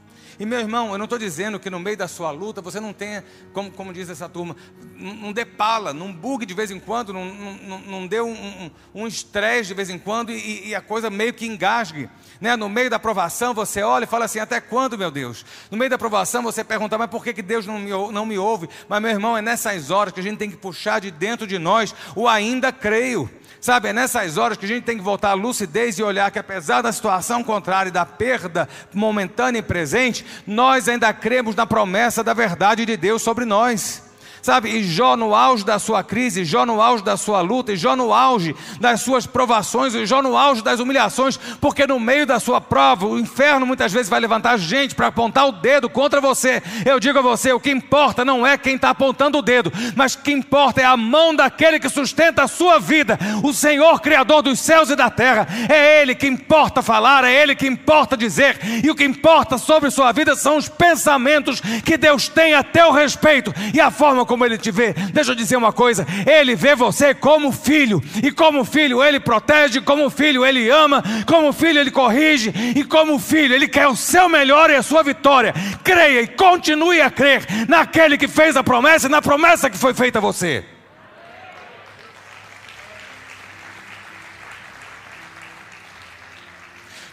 E 0.42 0.44
meu 0.44 0.59
irmão, 0.59 0.90
eu 0.90 0.98
não 0.98 1.05
estou 1.05 1.20
dizendo 1.20 1.61
que 1.61 1.70
no 1.70 1.78
meio 1.78 1.96
da 1.96 2.09
sua 2.09 2.33
luta 2.33 2.61
você 2.61 2.81
não 2.81 2.92
tenha, 2.92 3.22
como, 3.52 3.70
como 3.70 3.92
diz 3.92 4.11
essa 4.11 4.28
turma, 4.28 4.57
não, 4.96 5.33
dê 5.33 5.44
pala, 5.44 5.94
não 5.94 6.12
bugue 6.12 6.44
de 6.44 6.52
vez 6.52 6.68
em 6.72 6.81
quando, 6.81 7.12
não, 7.12 7.26
não, 7.26 7.78
não 7.78 8.07
dê 8.09 8.20
um 8.20 9.07
estresse 9.07 9.61
um, 9.61 9.64
um 9.66 9.68
de 9.68 9.74
vez 9.74 9.88
em 9.88 10.00
quando 10.00 10.33
e, 10.33 10.70
e, 10.70 10.74
a 10.74 10.81
coisa 10.81 11.09
meio 11.09 11.33
que 11.33 11.46
engasgue. 11.46 12.11
Né? 12.40 12.57
No 12.57 12.68
meio 12.68 12.90
da 12.90 12.98
provação 12.98 13.55
você 13.55 13.85
olha 13.85 14.02
e 14.02 14.09
fala 14.09 14.24
assim: 14.24 14.40
até 14.40 14.61
quando, 14.61 14.98
meu 14.98 15.12
Deus? 15.12 15.46
No 15.70 15.78
meio 15.78 15.88
da 15.88 15.96
provação 15.96 16.42
você 16.42 16.64
pergunta: 16.64 16.98
mas 16.98 17.09
por 17.09 17.22
que, 17.22 17.33
que 17.33 17.42
Deus 17.42 17.64
não 17.64 17.78
me, 17.78 17.90
não 17.90 18.26
me 18.26 18.37
ouve? 18.37 18.68
Mas 18.88 19.00
meu 19.00 19.12
irmão, 19.12 19.38
é 19.38 19.42
nessas 19.42 19.92
horas 19.92 20.12
que 20.12 20.18
a 20.18 20.24
gente 20.24 20.38
tem 20.38 20.50
que 20.50 20.57
puxar 20.57 21.00
de 21.00 21.12
dentro 21.12 21.46
de 21.46 21.57
nós 21.57 21.94
o 22.16 22.26
ainda 22.26 22.72
creio. 22.72 23.31
Sabe, 23.62 23.90
é 23.90 23.92
nessas 23.92 24.38
horas 24.38 24.59
que 24.59 24.64
a 24.64 24.68
gente 24.68 24.83
tem 24.83 24.96
que 24.96 25.05
voltar 25.05 25.31
à 25.31 25.35
lucidez 25.35 25.96
e 25.96 26.02
olhar 26.02 26.33
que 26.33 26.38
apesar 26.40 26.83
da 26.83 26.90
situação 26.90 27.44
contrária 27.44 27.90
e 27.90 27.92
da 27.92 28.05
perda 28.05 28.68
momentânea 28.92 29.61
e 29.61 29.62
presente, 29.62 30.26
nós 30.47 30.88
ainda 30.88 31.12
cremos 31.12 31.55
na 31.55 31.66
promessa 31.66 32.23
da 32.23 32.35
verdade 32.35 32.85
de 32.85 32.97
Deus 32.97 33.23
sobre 33.23 33.45
nós. 33.45 34.12
Sabe, 34.42 34.70
e 34.70 34.83
Jó 34.83 35.16
no 35.16 35.37
auge 35.37 35.64
da 35.64 35.78
sua 35.78 36.02
crise, 36.02 36.44
Jó 36.44 36.66
no 36.66 36.83
auge 36.83 37.05
da 37.05 37.16
sua 37.16 37.40
luta, 37.40 37.72
e 37.72 37.76
Jó 37.76 37.94
no 37.94 38.12
auge 38.12 38.57
das 38.81 39.00
suas 39.00 39.24
provações, 39.24 39.94
e 39.94 40.05
Jó 40.05 40.20
no 40.20 40.37
auge 40.37 40.62
das 40.62 40.81
humilhações, 40.81 41.38
porque 41.61 41.87
no 41.87 42.00
meio 42.00 42.26
da 42.26 42.40
sua 42.40 42.61
prova, 42.61 43.07
o 43.07 43.20
inferno 43.20 43.64
muitas 43.64 43.92
vezes 43.92 44.09
vai 44.09 44.18
levantar 44.18 44.57
gente 44.59 44.96
para 44.96 45.07
apontar 45.07 45.46
o 45.46 45.52
dedo 45.52 45.88
contra 45.88 46.20
você. 46.20 46.61
Eu 46.85 46.98
digo 46.98 47.20
a 47.20 47.22
você: 47.22 47.52
o 47.52 47.61
que 47.61 47.70
importa 47.70 48.24
não 48.24 48.44
é 48.44 48.59
quem 48.59 48.74
está 48.74 48.90
apontando 48.90 49.38
o 49.38 49.42
dedo, 49.42 49.72
mas 49.94 50.14
o 50.14 50.18
que 50.18 50.33
importa 50.33 50.81
é 50.81 50.85
a 50.85 50.96
mão 50.96 51.33
daquele 51.33 51.78
que 51.78 51.88
sustenta 51.88 52.42
a 52.42 52.48
sua 52.48 52.81
vida, 52.81 53.16
o 53.44 53.52
Senhor 53.52 54.00
Criador 54.00 54.42
dos 54.42 54.59
céus 54.59 54.90
e 54.90 54.96
da 54.96 55.09
terra. 55.09 55.46
É 55.68 56.02
Ele 56.02 56.16
que 56.16 56.26
importa 56.26 56.83
falar, 56.83 57.22
é 57.22 57.33
Ele 57.33 57.55
que 57.55 57.68
importa 57.68 58.16
dizer, 58.16 58.59
e 58.83 58.90
o 58.90 58.94
que 58.96 59.05
importa 59.05 59.57
sobre 59.57 59.88
sua 59.88 60.11
vida 60.11 60.35
são 60.35 60.57
os 60.57 60.68
pensamentos 60.68 61.61
que 61.85 61.96
Deus 61.96 62.28
tem 62.28 62.55
a 62.55 62.64
teu 62.64 62.90
respeito 62.90 63.55
e 63.72 63.81
a 63.81 63.90
forma 63.92 64.26
como 64.26 64.32
como 64.33 64.47
ele 64.47 64.57
te 64.57 64.71
vê. 64.71 64.95
Deixa 65.12 65.33
eu 65.33 65.35
dizer 65.35 65.57
uma 65.57 65.75
coisa: 65.75 66.07
ele 66.27 66.57
vê 66.57 66.75
você 66.75 67.14
como 67.14 67.53
filho, 67.53 68.03
e 68.23 68.33
como 68.33 68.64
filho 68.64 69.05
ele 69.05 69.21
protege, 69.21 69.83
como 69.83 70.09
filho 70.09 70.42
ele 70.42 70.71
ama, 70.71 71.05
como 71.27 71.53
filho 71.53 71.79
ele 71.79 71.90
corrige, 71.90 72.51
e 72.75 72.83
como 72.83 73.18
filho 73.18 73.55
ele 73.55 73.68
quer 73.68 73.88
o 73.88 73.95
seu 73.95 74.31
melhor 74.31 74.71
e 74.71 74.75
a 74.75 74.83
sua 74.83 75.03
vitória. 75.03 75.53
Creia 75.85 76.23
e 76.23 76.27
continue 76.29 77.03
a 77.03 77.11
crer 77.11 77.47
naquele 77.68 78.16
que 78.16 78.27
fez 78.27 78.57
a 78.57 78.64
promessa 78.64 79.07
e 79.07 79.11
na 79.11 79.21
promessa 79.21 79.68
que 79.68 79.77
foi 79.77 79.92
feita 79.92 80.18
a 80.18 80.23
você. 80.23 80.64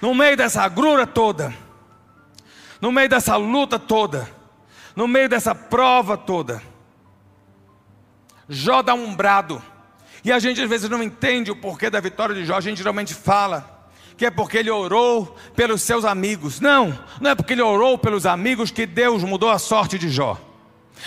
No 0.02 0.16
meio 0.16 0.38
dessa 0.38 0.62
agrura 0.62 1.06
toda, 1.06 1.54
no 2.80 2.94
meio 2.94 3.10
dessa 3.10 3.36
luta 3.36 3.78
toda, 3.78 4.26
no 4.96 5.06
meio 5.06 5.28
dessa 5.28 5.54
prova 5.54 6.16
toda, 6.16 6.62
Jó 8.50 8.82
dá 8.82 8.96
um 8.96 9.16
brado. 9.16 9.62
E 10.24 10.32
a 10.32 10.40
gente 10.40 10.62
às 10.62 10.68
vezes 10.68 10.90
não 10.90 11.02
entende 11.04 11.52
o 11.52 11.56
porquê 11.56 11.90
da 11.90 12.00
vitória 12.00 12.34
de 12.34 12.44
Jó. 12.44 12.58
A 12.58 12.62
gente 12.62 12.80
geralmente 12.80 13.14
fala 13.14 13.88
que 14.18 14.26
é 14.26 14.32
porque 14.32 14.58
ele 14.58 14.72
orou 14.72 15.38
pelos 15.56 15.82
seus 15.84 16.04
amigos. 16.04 16.60
Não, 16.60 16.98
não 17.22 17.30
é 17.32 17.36
porque 17.36 17.54
ele 17.54 17.62
orou 17.62 17.98
pelos 17.98 18.26
amigos 18.26 18.72
que 18.72 18.86
Deus 18.86 19.24
mudou 19.24 19.50
a 19.50 19.60
sorte 19.60 19.98
de 19.98 20.10
Jó. 20.10 20.38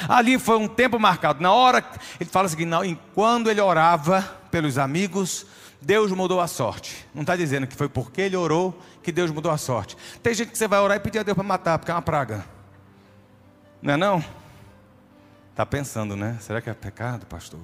Ali 0.08 0.38
foi 0.38 0.56
um 0.56 0.68
tempo 0.68 0.98
marcado. 0.98 1.42
Na 1.42 1.52
hora, 1.52 1.84
ele 2.18 2.30
fala 2.30 2.46
assim: 2.46 2.64
não, 2.64 2.84
enquanto 2.84 3.50
ele 3.50 3.60
orava 3.60 4.22
pelos 4.50 4.78
amigos, 4.78 5.44
Deus 5.80 6.12
mudou 6.12 6.40
a 6.40 6.46
sorte. 6.46 7.06
Não 7.12 7.22
está 7.22 7.36
dizendo 7.36 7.66
que 7.66 7.74
foi 7.76 7.88
porque 7.88 8.22
ele 8.22 8.36
orou 8.36 8.80
que 9.02 9.12
Deus 9.12 9.30
mudou 9.30 9.50
a 9.50 9.58
sorte. 9.58 9.96
Tem 10.22 10.32
gente 10.32 10.52
que 10.52 10.58
você 10.58 10.68
vai 10.68 10.80
orar 10.80 10.96
e 10.96 11.00
pedir 11.00 11.18
a 11.18 11.22
Deus 11.22 11.34
para 11.34 11.44
matar, 11.44 11.78
porque 11.78 11.90
é 11.90 11.94
uma 11.94 12.00
praga. 12.00 12.44
Não 13.82 13.94
é 13.94 13.96
não? 13.96 14.24
Está 15.52 15.66
pensando, 15.66 16.16
né? 16.16 16.38
Será 16.40 16.62
que 16.62 16.70
é 16.70 16.74
pecado, 16.74 17.26
pastor? 17.26 17.60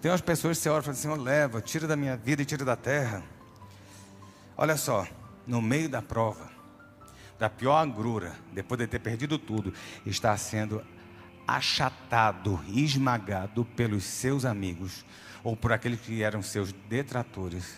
Tem 0.00 0.10
umas 0.10 0.22
pessoas 0.22 0.56
que 0.56 0.62
você 0.62 0.70
ora 0.70 0.80
e 0.80 0.84
fala 0.84 0.96
assim, 0.96 1.22
leva, 1.22 1.60
tira 1.60 1.86
da 1.86 1.94
minha 1.96 2.16
vida 2.16 2.40
e 2.40 2.46
tira 2.46 2.64
da 2.64 2.76
terra. 2.76 3.22
Olha 4.56 4.74
só, 4.78 5.06
no 5.46 5.60
meio 5.60 5.86
da 5.86 6.00
prova, 6.00 6.50
da 7.38 7.50
pior 7.50 7.76
agrura, 7.76 8.32
depois 8.54 8.78
de 8.78 8.86
ter 8.86 9.00
perdido 9.00 9.38
tudo, 9.38 9.72
está 10.06 10.34
sendo 10.38 10.82
achatado, 11.46 12.58
esmagado 12.68 13.66
pelos 13.66 14.04
seus 14.04 14.46
amigos 14.46 15.04
ou 15.42 15.54
por 15.54 15.74
aqueles 15.74 16.00
que 16.00 16.22
eram 16.22 16.42
seus 16.42 16.72
detratores. 16.88 17.76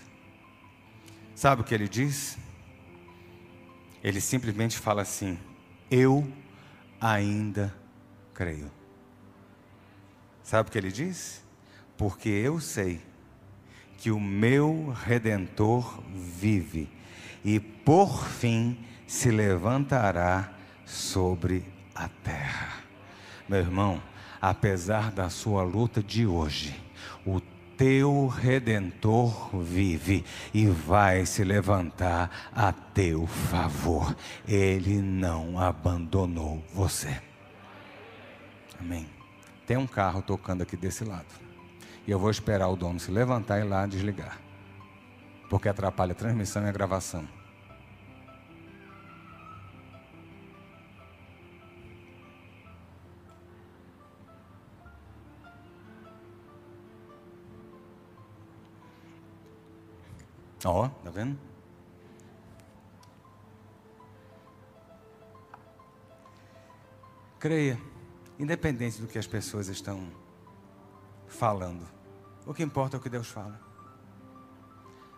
Sabe 1.34 1.62
o 1.62 1.64
que 1.64 1.74
ele 1.74 1.88
diz? 1.88 2.38
Ele 4.04 4.20
simplesmente 4.20 4.78
fala 4.78 5.02
assim: 5.02 5.36
Eu 5.90 6.32
ainda 7.00 7.74
creio. 8.32 8.75
Sabe 10.46 10.68
o 10.68 10.72
que 10.72 10.78
ele 10.78 10.92
diz? 10.92 11.42
Porque 11.96 12.28
eu 12.28 12.61
sei 12.61 13.00
que 13.98 14.12
o 14.12 14.20
meu 14.20 14.94
redentor 15.04 16.00
vive 16.14 16.88
e 17.44 17.59
por 17.59 18.24
fim 18.24 18.78
se 19.09 19.28
levantará 19.28 20.52
sobre 20.85 21.66
a 21.92 22.09
terra. 22.22 22.85
Meu 23.48 23.59
irmão, 23.59 24.00
apesar 24.40 25.11
da 25.11 25.28
sua 25.28 25.64
luta 25.64 26.00
de 26.00 26.24
hoje, 26.28 26.80
o 27.26 27.40
teu 27.76 28.28
redentor 28.28 29.50
vive 29.64 30.24
e 30.54 30.66
vai 30.68 31.26
se 31.26 31.42
levantar 31.42 32.52
a 32.54 32.70
teu 32.70 33.26
favor. 33.26 34.16
Ele 34.46 35.02
não 35.02 35.59
abandonou 35.59 36.62
você. 36.72 37.20
Amém. 38.78 39.15
Tem 39.66 39.76
um 39.76 39.87
carro 39.87 40.22
tocando 40.22 40.62
aqui 40.62 40.76
desse 40.76 41.05
lado. 41.05 41.26
E 42.07 42.11
eu 42.11 42.20
vou 42.20 42.31
esperar 42.31 42.68
o 42.68 42.76
dono 42.76 43.00
se 43.00 43.11
levantar 43.11 43.59
e 43.59 43.62
ir 43.62 43.64
lá 43.64 43.85
desligar. 43.85 44.38
Porque 45.50 45.68
atrapalha 45.68 46.12
a 46.12 46.14
transmissão 46.14 46.64
e 46.64 46.68
a 46.68 46.72
gravação. 46.72 47.29
Ó, 60.64 60.87
oh, 60.87 60.88
tá 60.88 61.11
vendo? 61.11 61.38
Creia, 67.38 67.79
independente 68.38 69.01
do 69.01 69.07
que 69.07 69.18
as 69.18 69.27
pessoas 69.27 69.68
estão 69.68 70.11
falando, 71.27 71.87
o 72.46 72.55
que 72.55 72.62
importa 72.62 72.96
é 72.96 72.99
o 72.99 73.03
que 73.03 73.09
Deus 73.09 73.29
fala. 73.29 73.61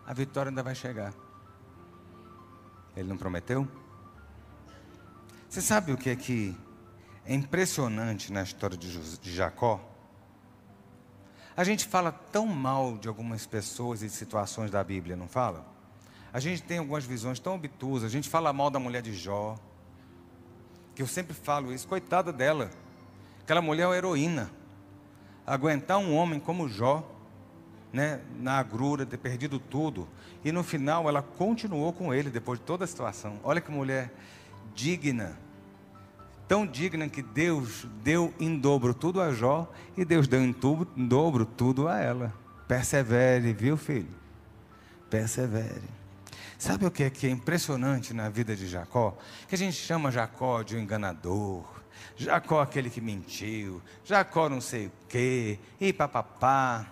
A 0.05 0.13
vitória 0.13 0.49
ainda 0.49 0.63
vai 0.63 0.73
chegar. 0.73 1.13
Ele 2.95 3.07
não 3.07 3.17
prometeu? 3.17 3.67
Você 5.47 5.61
sabe 5.61 5.91
o 5.91 5.97
que 5.97 6.09
é 6.09 6.15
que 6.15 6.57
é 7.25 7.33
impressionante 7.33 8.31
na 8.31 8.41
história 8.41 8.77
de 8.77 9.31
Jacó? 9.33 9.79
A 11.55 11.63
gente 11.63 11.85
fala 11.85 12.11
tão 12.11 12.45
mal 12.45 12.97
de 12.97 13.07
algumas 13.07 13.45
pessoas 13.45 14.01
e 14.01 14.09
situações 14.09 14.71
da 14.71 14.83
Bíblia, 14.83 15.15
não 15.15 15.27
fala? 15.27 15.65
A 16.31 16.39
gente 16.39 16.61
tem 16.61 16.77
algumas 16.77 17.03
visões 17.03 17.39
tão 17.39 17.55
obtusas. 17.55 18.05
A 18.05 18.09
gente 18.09 18.29
fala 18.29 18.53
mal 18.53 18.69
da 18.69 18.79
mulher 18.79 19.01
de 19.01 19.13
Jó. 19.13 19.57
Que 20.95 21.01
eu 21.01 21.07
sempre 21.07 21.33
falo 21.33 21.73
isso, 21.73 21.87
coitada 21.87 22.31
dela. 22.31 22.69
Aquela 23.49 23.63
mulher 23.63 23.81
é 23.81 23.87
uma 23.87 23.97
heroína. 23.97 24.51
Aguentar 25.43 25.97
um 25.97 26.15
homem 26.15 26.39
como 26.39 26.69
Jó, 26.69 27.03
né, 27.91 28.21
na 28.37 28.59
agrura, 28.59 29.07
ter 29.07 29.17
perdido 29.17 29.57
tudo. 29.57 30.07
E 30.45 30.51
no 30.51 30.63
final 30.63 31.09
ela 31.09 31.23
continuou 31.23 31.91
com 31.91 32.13
ele 32.13 32.29
depois 32.29 32.59
de 32.59 32.65
toda 32.67 32.83
a 32.83 32.87
situação. 32.87 33.39
Olha 33.43 33.59
que 33.59 33.71
mulher 33.71 34.13
digna 34.75 35.35
tão 36.47 36.63
digna 36.65 37.09
que 37.09 37.23
Deus 37.23 37.87
deu 38.03 38.31
em 38.39 38.55
dobro 38.55 38.93
tudo 38.93 39.19
a 39.19 39.33
Jó 39.33 39.71
e 39.97 40.05
Deus 40.05 40.27
deu 40.27 40.43
em, 40.43 40.53
tubo, 40.53 40.87
em 40.95 41.07
dobro 41.07 41.43
tudo 41.43 41.87
a 41.87 41.99
ela. 41.99 42.31
Persevere, 42.67 43.51
viu, 43.51 43.77
filho? 43.77 44.13
Persevere. 45.09 45.89
Sabe 46.59 46.85
o 46.85 46.91
que 46.91 47.03
é, 47.03 47.09
que 47.09 47.25
é 47.25 47.31
impressionante 47.31 48.13
na 48.13 48.29
vida 48.29 48.55
de 48.55 48.67
Jacó? 48.67 49.17
Que 49.47 49.55
a 49.55 49.57
gente 49.57 49.75
chama 49.75 50.11
Jacó 50.11 50.61
de 50.61 50.75
um 50.75 50.79
enganador, 50.79 51.65
Jacó 52.15 52.61
aquele 52.61 52.89
que 52.89 53.01
mentiu, 53.01 53.81
Jacó 54.03 54.49
não 54.49 54.61
sei 54.61 54.87
o 54.87 54.91
quê, 55.07 55.59
e 55.79 55.93
papapá. 55.93 56.87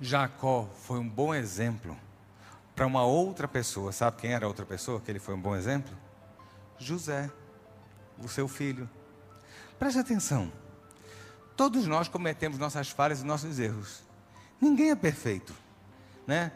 Jacó 0.00 0.68
foi 0.82 0.98
um 0.98 1.08
bom 1.08 1.34
exemplo 1.34 1.96
para 2.74 2.86
uma 2.86 3.04
outra 3.04 3.46
pessoa. 3.46 3.92
Sabe 3.92 4.18
quem 4.18 4.32
era 4.32 4.44
a 4.44 4.48
outra 4.48 4.66
pessoa 4.66 5.00
que 5.00 5.10
ele 5.10 5.18
foi 5.18 5.34
um 5.34 5.40
bom 5.40 5.54
exemplo? 5.54 5.96
José 6.78 7.30
o 8.22 8.28
seu 8.28 8.48
filho. 8.48 8.88
Preste 9.78 9.98
atenção. 9.98 10.52
Todos 11.56 11.86
nós 11.86 12.08
cometemos 12.08 12.58
nossas 12.58 12.88
falhas 12.88 13.20
e 13.20 13.24
nossos 13.24 13.58
erros. 13.58 14.02
Ninguém 14.60 14.90
é 14.90 14.96
perfeito, 14.96 15.54
né? 16.26 16.52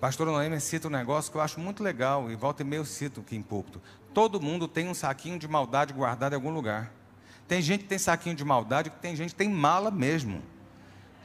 Pastor 0.00 0.26
Noemi 0.26 0.58
cita 0.60 0.88
um 0.88 0.90
negócio 0.90 1.30
que 1.30 1.36
eu 1.36 1.42
acho 1.42 1.60
muito 1.60 1.82
legal 1.82 2.30
e 2.30 2.34
volta 2.34 2.62
e 2.62 2.64
meio 2.64 2.84
cito 2.86 3.20
aqui 3.20 3.36
em 3.36 3.42
púlpito. 3.42 3.80
Todo 4.12 4.40
mundo 4.40 4.66
tem 4.66 4.88
um 4.88 4.94
saquinho 4.94 5.38
de 5.38 5.46
maldade 5.46 5.92
guardado 5.92 6.32
em 6.32 6.36
algum 6.36 6.50
lugar. 6.50 6.92
Tem 7.46 7.60
gente 7.60 7.82
que 7.82 7.88
tem 7.88 7.98
saquinho 7.98 8.34
de 8.34 8.44
maldade, 8.44 8.90
tem 8.90 9.14
gente 9.14 9.30
que 9.30 9.36
tem 9.36 9.48
mala 9.48 9.90
mesmo. 9.90 10.42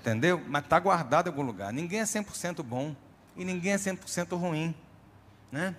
Entendeu? 0.02 0.42
Mas 0.48 0.64
está 0.64 0.80
guardado 0.80 1.28
em 1.28 1.30
algum 1.30 1.44
lugar. 1.44 1.74
Ninguém 1.74 2.00
é 2.00 2.04
100% 2.04 2.62
bom 2.64 2.96
e 3.36 3.44
ninguém 3.44 3.74
é 3.74 3.78
100% 3.78 4.38
ruim, 4.38 4.74
né? 5.52 5.76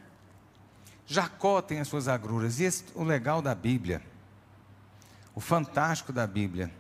Jacó 1.07 1.63
tem 1.63 1.81
as 1.81 1.89
suas 1.89 2.09
agruras. 2.09 2.59
E 2.59 2.65
esse, 2.65 2.85
o 2.95 3.05
legal 3.05 3.41
da 3.41 3.55
Bíblia, 3.55 4.03
o 5.35 5.41
fantástico 5.41 6.13
da 6.13 6.27
Bíblia, 6.27 6.71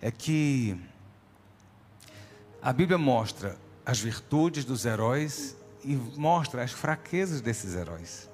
é 0.00 0.10
que 0.10 0.78
a 2.60 2.72
Bíblia 2.72 2.98
mostra 2.98 3.58
as 3.84 3.98
virtudes 3.98 4.64
dos 4.64 4.84
heróis 4.84 5.56
e 5.82 5.94
mostra 5.94 6.62
as 6.62 6.72
fraquezas 6.72 7.40
desses 7.40 7.74
heróis. 7.74 8.28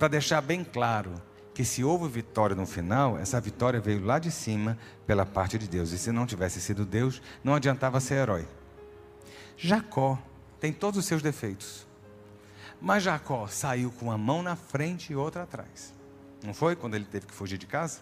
Para 0.00 0.08
deixar 0.08 0.40
bem 0.40 0.64
claro 0.64 1.12
que 1.52 1.62
se 1.62 1.84
houve 1.84 2.08
vitória 2.08 2.56
no 2.56 2.64
final, 2.64 3.18
essa 3.18 3.38
vitória 3.38 3.78
veio 3.78 4.02
lá 4.02 4.18
de 4.18 4.30
cima 4.30 4.78
pela 5.06 5.26
parte 5.26 5.58
de 5.58 5.68
Deus. 5.68 5.92
E 5.92 5.98
se 5.98 6.10
não 6.10 6.24
tivesse 6.24 6.58
sido 6.58 6.86
Deus, 6.86 7.20
não 7.44 7.54
adiantava 7.54 8.00
ser 8.00 8.14
herói. 8.14 8.48
Jacó 9.58 10.18
tem 10.58 10.72
todos 10.72 10.98
os 10.98 11.04
seus 11.04 11.20
defeitos. 11.20 11.86
Mas 12.80 13.02
Jacó 13.02 13.46
saiu 13.46 13.90
com 13.90 14.06
uma 14.06 14.16
mão 14.16 14.42
na 14.42 14.56
frente 14.56 15.12
e 15.12 15.16
outra 15.16 15.42
atrás. 15.42 15.92
Não 16.42 16.54
foi 16.54 16.74
quando 16.74 16.94
ele 16.94 17.04
teve 17.04 17.26
que 17.26 17.34
fugir 17.34 17.58
de 17.58 17.66
casa? 17.66 18.00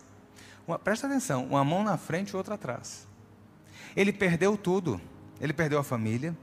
Uma, 0.68 0.78
presta 0.78 1.08
atenção, 1.08 1.46
uma 1.46 1.64
mão 1.64 1.82
na 1.82 1.98
frente 1.98 2.30
e 2.30 2.36
outra 2.36 2.54
atrás. 2.54 3.08
Ele 3.96 4.12
perdeu 4.12 4.56
tudo. 4.56 5.00
Ele 5.40 5.52
perdeu 5.52 5.80
a 5.80 5.84
família, 5.84 6.36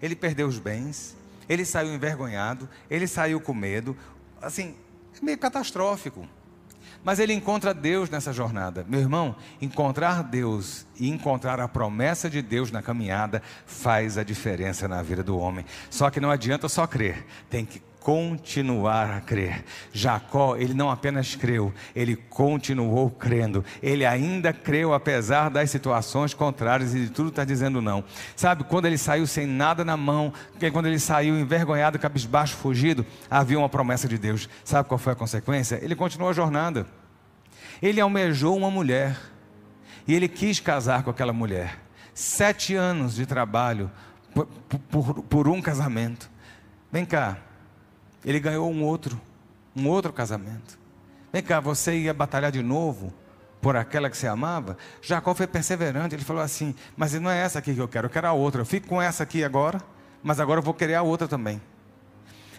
ele 0.00 0.14
perdeu 0.14 0.46
os 0.46 0.58
bens, 0.58 1.16
ele 1.48 1.64
saiu 1.64 1.94
envergonhado, 1.94 2.68
ele 2.90 3.06
saiu 3.06 3.40
com 3.40 3.54
medo. 3.54 3.96
Assim, 4.40 4.74
é 5.20 5.24
meio 5.24 5.38
catastrófico. 5.38 6.28
Mas 7.04 7.18
ele 7.20 7.32
encontra 7.32 7.72
Deus 7.72 8.10
nessa 8.10 8.32
jornada. 8.32 8.84
Meu 8.88 9.00
irmão, 9.00 9.36
encontrar 9.60 10.24
Deus 10.24 10.86
e 10.98 11.08
encontrar 11.08 11.60
a 11.60 11.68
promessa 11.68 12.28
de 12.28 12.42
Deus 12.42 12.70
na 12.70 12.82
caminhada 12.82 13.42
faz 13.64 14.18
a 14.18 14.24
diferença 14.24 14.88
na 14.88 15.02
vida 15.02 15.22
do 15.22 15.38
homem. 15.38 15.64
Só 15.88 16.10
que 16.10 16.20
não 16.20 16.30
adianta 16.30 16.68
só 16.68 16.86
crer, 16.86 17.24
tem 17.48 17.64
que 17.64 17.80
continuar 18.06 19.10
a 19.10 19.20
crer. 19.20 19.64
Jacó, 19.92 20.56
ele 20.56 20.72
não 20.72 20.92
apenas 20.92 21.34
creu, 21.34 21.74
ele 21.92 22.14
continuou 22.14 23.10
crendo. 23.10 23.64
Ele 23.82 24.06
ainda 24.06 24.52
creu 24.52 24.94
apesar 24.94 25.50
das 25.50 25.72
situações 25.72 26.32
contrárias 26.32 26.94
e 26.94 27.00
de 27.00 27.10
tudo 27.10 27.30
está 27.30 27.44
dizendo 27.44 27.82
não. 27.82 28.04
Sabe, 28.36 28.62
quando 28.62 28.86
ele 28.86 28.96
saiu 28.96 29.26
sem 29.26 29.44
nada 29.44 29.84
na 29.84 29.96
mão, 29.96 30.32
quando 30.72 30.86
ele 30.86 31.00
saiu 31.00 31.36
envergonhado, 31.36 31.98
cabisbaixo, 31.98 32.54
fugido, 32.54 33.04
havia 33.28 33.58
uma 33.58 33.68
promessa 33.68 34.06
de 34.06 34.16
Deus. 34.16 34.48
Sabe 34.62 34.88
qual 34.88 34.98
foi 34.98 35.14
a 35.14 35.16
consequência? 35.16 35.80
Ele 35.82 35.96
continuou 35.96 36.30
a 36.30 36.32
jornada. 36.32 36.86
Ele 37.82 38.00
almejou 38.00 38.56
uma 38.56 38.70
mulher 38.70 39.18
e 40.06 40.14
ele 40.14 40.28
quis 40.28 40.60
casar 40.60 41.02
com 41.02 41.10
aquela 41.10 41.32
mulher. 41.32 41.80
Sete 42.14 42.72
anos 42.72 43.16
de 43.16 43.26
trabalho 43.26 43.90
por, 44.32 44.46
por, 44.88 45.22
por 45.24 45.48
um 45.48 45.60
casamento. 45.60 46.30
Vem 46.92 47.04
cá, 47.04 47.38
ele 48.26 48.40
ganhou 48.40 48.68
um 48.70 48.82
outro, 48.82 49.20
um 49.74 49.88
outro 49.88 50.12
casamento. 50.12 50.76
Vem 51.32 51.42
cá, 51.42 51.60
você 51.60 51.96
ia 51.96 52.12
batalhar 52.12 52.50
de 52.50 52.62
novo 52.62 53.14
por 53.60 53.76
aquela 53.76 54.10
que 54.10 54.16
você 54.16 54.26
amava? 54.26 54.76
Jacó 55.00 55.32
foi 55.32 55.46
perseverante, 55.46 56.14
ele 56.14 56.24
falou 56.24 56.42
assim: 56.42 56.74
Mas 56.96 57.14
não 57.14 57.30
é 57.30 57.38
essa 57.38 57.60
aqui 57.60 57.72
que 57.72 57.80
eu 57.80 57.86
quero, 57.86 58.06
eu 58.06 58.10
quero 58.10 58.26
a 58.26 58.32
outra. 58.32 58.60
Eu 58.60 58.66
fico 58.66 58.88
com 58.88 59.00
essa 59.00 59.22
aqui 59.22 59.44
agora, 59.44 59.80
mas 60.22 60.40
agora 60.40 60.58
eu 60.58 60.64
vou 60.64 60.74
querer 60.74 60.96
a 60.96 61.02
outra 61.02 61.28
também. 61.28 61.62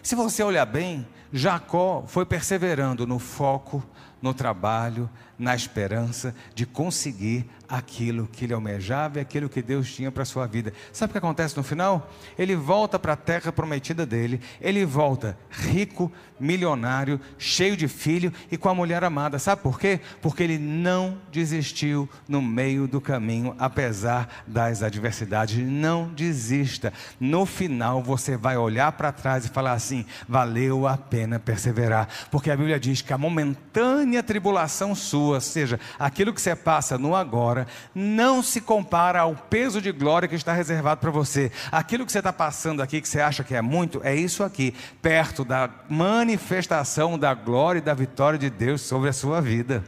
Se 0.02 0.14
você 0.14 0.42
olhar 0.42 0.64
bem, 0.64 1.06
Jacó 1.30 2.04
foi 2.06 2.24
perseverando 2.24 3.06
no 3.06 3.18
foco, 3.18 3.84
no 4.22 4.32
trabalho, 4.32 5.10
na 5.38 5.54
esperança 5.54 6.34
de 6.54 6.64
conseguir 6.64 7.48
aquilo 7.68 8.26
que 8.26 8.44
ele 8.44 8.54
almejava 8.54 9.18
e 9.18 9.20
aquilo 9.20 9.48
que 9.48 9.60
Deus 9.60 9.92
tinha 9.92 10.10
para 10.10 10.22
a 10.22 10.26
sua 10.26 10.46
vida. 10.46 10.72
Sabe 10.92 11.10
o 11.10 11.12
que 11.12 11.18
acontece 11.18 11.56
no 11.56 11.62
final? 11.62 12.10
Ele 12.38 12.56
volta 12.56 12.98
para 12.98 13.12
a 13.12 13.16
terra 13.16 13.52
prometida 13.52 14.06
dele, 14.06 14.40
ele 14.60 14.84
volta 14.84 15.38
rico, 15.50 16.10
milionário, 16.40 17.20
cheio 17.36 17.76
de 17.76 17.88
filho 17.88 18.32
e 18.50 18.56
com 18.56 18.68
a 18.68 18.74
mulher 18.74 19.04
amada. 19.04 19.38
Sabe 19.38 19.62
por 19.62 19.78
quê? 19.78 20.00
Porque 20.22 20.42
ele 20.42 20.58
não 20.58 21.18
desistiu 21.30 22.08
no 22.28 22.40
meio 22.40 22.86
do 22.86 23.00
caminho, 23.00 23.54
apesar 23.58 24.44
das 24.46 24.82
adversidades. 24.82 25.58
Não 25.58 26.08
desista. 26.08 26.92
No 27.20 27.44
final 27.44 28.02
você 28.02 28.36
vai 28.36 28.56
olhar 28.56 28.92
para 28.92 29.12
trás 29.12 29.44
e 29.44 29.48
falar 29.48 29.72
assim: 29.72 30.06
valeu 30.28 30.86
a 30.86 30.96
pena 30.96 31.38
perseverar, 31.38 32.08
porque 32.30 32.50
a 32.50 32.56
Bíblia 32.56 32.78
diz 32.78 33.02
que 33.02 33.12
a 33.12 33.18
momentânea 33.18 34.22
tribulação 34.22 34.94
sua, 34.94 35.34
ou 35.36 35.40
seja, 35.40 35.80
aquilo 35.98 36.32
que 36.32 36.40
você 36.40 36.54
passa 36.54 36.98
no 36.98 37.14
agora, 37.14 37.57
não 37.94 38.42
se 38.42 38.60
compara 38.60 39.20
ao 39.20 39.34
peso 39.34 39.80
de 39.80 39.92
glória 39.92 40.28
que 40.28 40.34
está 40.34 40.52
reservado 40.52 41.00
para 41.00 41.10
você. 41.10 41.50
Aquilo 41.72 42.04
que 42.04 42.12
você 42.12 42.18
está 42.18 42.32
passando 42.32 42.82
aqui, 42.82 43.00
que 43.00 43.08
você 43.08 43.20
acha 43.20 43.42
que 43.42 43.54
é 43.54 43.62
muito, 43.62 44.00
é 44.04 44.14
isso 44.14 44.44
aqui, 44.44 44.74
perto 45.00 45.44
da 45.44 45.70
manifestação 45.88 47.18
da 47.18 47.34
glória 47.34 47.78
e 47.78 47.82
da 47.82 47.94
vitória 47.94 48.38
de 48.38 48.50
Deus 48.50 48.82
sobre 48.82 49.08
a 49.08 49.12
sua 49.12 49.40
vida. 49.40 49.84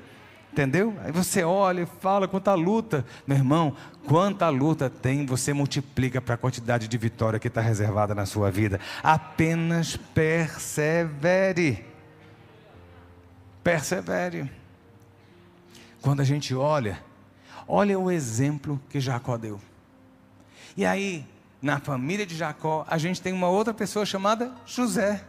Entendeu? 0.52 0.96
Aí 1.04 1.12
você 1.12 1.44
olha 1.44 1.82
e 1.82 1.86
fala 1.86 2.26
quanta 2.26 2.54
luta, 2.54 3.04
meu 3.24 3.36
irmão, 3.36 3.76
quanta 4.06 4.48
luta 4.48 4.90
tem, 4.90 5.24
você 5.24 5.52
multiplica 5.52 6.20
para 6.20 6.34
a 6.34 6.38
quantidade 6.38 6.88
de 6.88 6.98
vitória 6.98 7.38
que 7.38 7.46
está 7.46 7.60
reservada 7.60 8.16
na 8.16 8.26
sua 8.26 8.50
vida. 8.50 8.80
Apenas 9.00 9.96
persevere. 9.96 11.84
Persevere. 13.62 14.50
Quando 16.02 16.20
a 16.20 16.24
gente 16.24 16.52
olha 16.52 16.98
Olha 17.72 17.96
o 17.96 18.10
exemplo 18.10 18.80
que 18.90 18.98
Jacó 18.98 19.38
deu. 19.38 19.60
E 20.76 20.84
aí, 20.84 21.24
na 21.62 21.78
família 21.78 22.26
de 22.26 22.36
Jacó, 22.36 22.84
a 22.88 22.98
gente 22.98 23.22
tem 23.22 23.32
uma 23.32 23.48
outra 23.48 23.72
pessoa 23.72 24.04
chamada 24.04 24.52
José. 24.66 25.24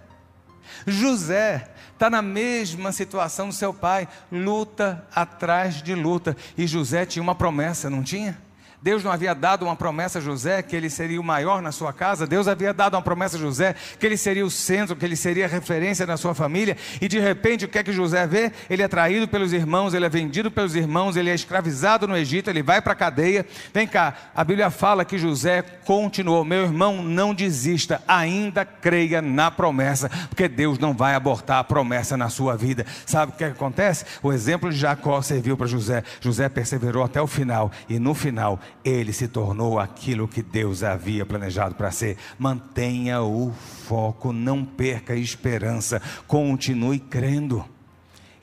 José 0.88 1.70
está 1.94 2.10
na 2.10 2.20
mesma 2.24 2.92
situação 2.92 3.50
do 3.50 3.54
seu 3.54 3.72
pai, 3.72 4.08
luta 4.32 5.08
atrás 5.14 5.84
de 5.84 5.94
luta. 5.94 6.36
E 6.58 6.66
José 6.66 7.06
tinha 7.06 7.22
uma 7.22 7.36
promessa, 7.36 7.92
não 7.92 8.02
tinha? 8.02 8.42
Deus 8.82 9.04
não 9.04 9.12
havia 9.12 9.36
dado 9.36 9.64
uma 9.64 9.76
promessa 9.76 10.18
a 10.18 10.22
José 10.22 10.64
que 10.64 10.76
ele 10.76 10.90
seria 10.90 11.22
o 11.22 11.24
maior 11.24 11.62
na 11.62 11.72
sua 11.72 11.94
casa. 11.94 12.26
Deus 12.26 12.48
havia 12.48 12.74
dado 12.74 12.96
uma 12.96 13.02
promessa 13.02 13.38
a 13.38 13.40
José 13.40 13.76
que 14.00 14.06
ele 14.08 14.18
seria 14.18 14.44
o 14.44 14.50
centro, 14.50 14.96
que 14.96 15.06
ele 15.06 15.16
seria 15.16 15.46
a 15.46 15.48
referência 15.48 16.04
na 16.08 16.18
sua 16.18 16.34
família. 16.34 16.76
E 17.00 17.08
de 17.08 17.20
repente, 17.20 17.66
o 17.66 17.68
que 17.68 17.78
é 17.78 17.84
que 17.84 17.94
José 17.94 18.26
vê? 18.26 18.52
Ele 18.68 18.82
é 18.82 18.88
traído 18.88 19.28
pelos 19.28 19.54
irmãos, 19.54 19.94
ele 19.94 20.06
é 20.06 20.10
vendido 20.10 20.50
pelos 20.50 20.76
irmãos, 20.76 21.16
ele 21.16 21.30
é 21.30 21.36
escravizado 21.36 22.08
no 22.08 22.18
Egito, 22.18 22.50
ele 22.50 22.64
vai 22.64 22.82
para 22.82 22.94
a 22.94 22.96
cadeia. 22.96 23.46
Vem 23.72 23.88
cá, 23.88 24.16
a 24.36 24.44
Bíblia 24.44 24.72
fala 24.72 25.06
que 25.06 25.20
José 25.20 25.62
continuou. 25.86 26.44
Meu 26.44 26.64
irmão, 26.64 27.04
não 27.04 27.36
desista, 27.36 28.02
ainda 28.08 28.66
creia 28.66 29.22
na 29.22 29.52
promessa, 29.52 30.10
porque 30.28 30.48
Deus 30.48 30.80
não 30.80 30.96
vai 30.96 31.14
abortar 31.14 31.60
a 31.60 31.64
promessa 31.64 32.18
na 32.18 32.30
sua 32.30 32.58
vida. 32.58 32.84
Sabe 33.06 33.32
o 33.32 33.36
que, 33.36 33.44
é 33.44 33.48
que 33.48 33.54
acontece? 33.54 34.06
O 34.24 34.34
exemplo 34.34 34.72
de 34.72 34.78
Jacó 34.78 35.22
serviu 35.22 35.56
para 35.56 35.68
José. 35.68 36.04
José 36.20 36.50
perseverou 36.50 37.04
até 37.04 37.22
o 37.22 37.28
final, 37.28 37.72
e 37.88 38.00
no 38.00 38.16
final 38.16 38.60
ele 38.84 39.14
se 39.14 39.28
tornou 39.28 39.80
aquilo 39.80 40.28
que 40.28 40.42
Deus 40.42 40.84
havia 40.84 41.26
planejado 41.26 41.76
para 41.76 41.92
ser. 41.92 42.18
Mantenha 42.38 43.22
o 43.22 43.52
foco, 43.52 44.34
não 44.34 44.66
perca 44.66 45.14
a 45.14 45.18
esperança, 45.18 46.02
continue 46.28 47.00
crendo. 47.00 47.66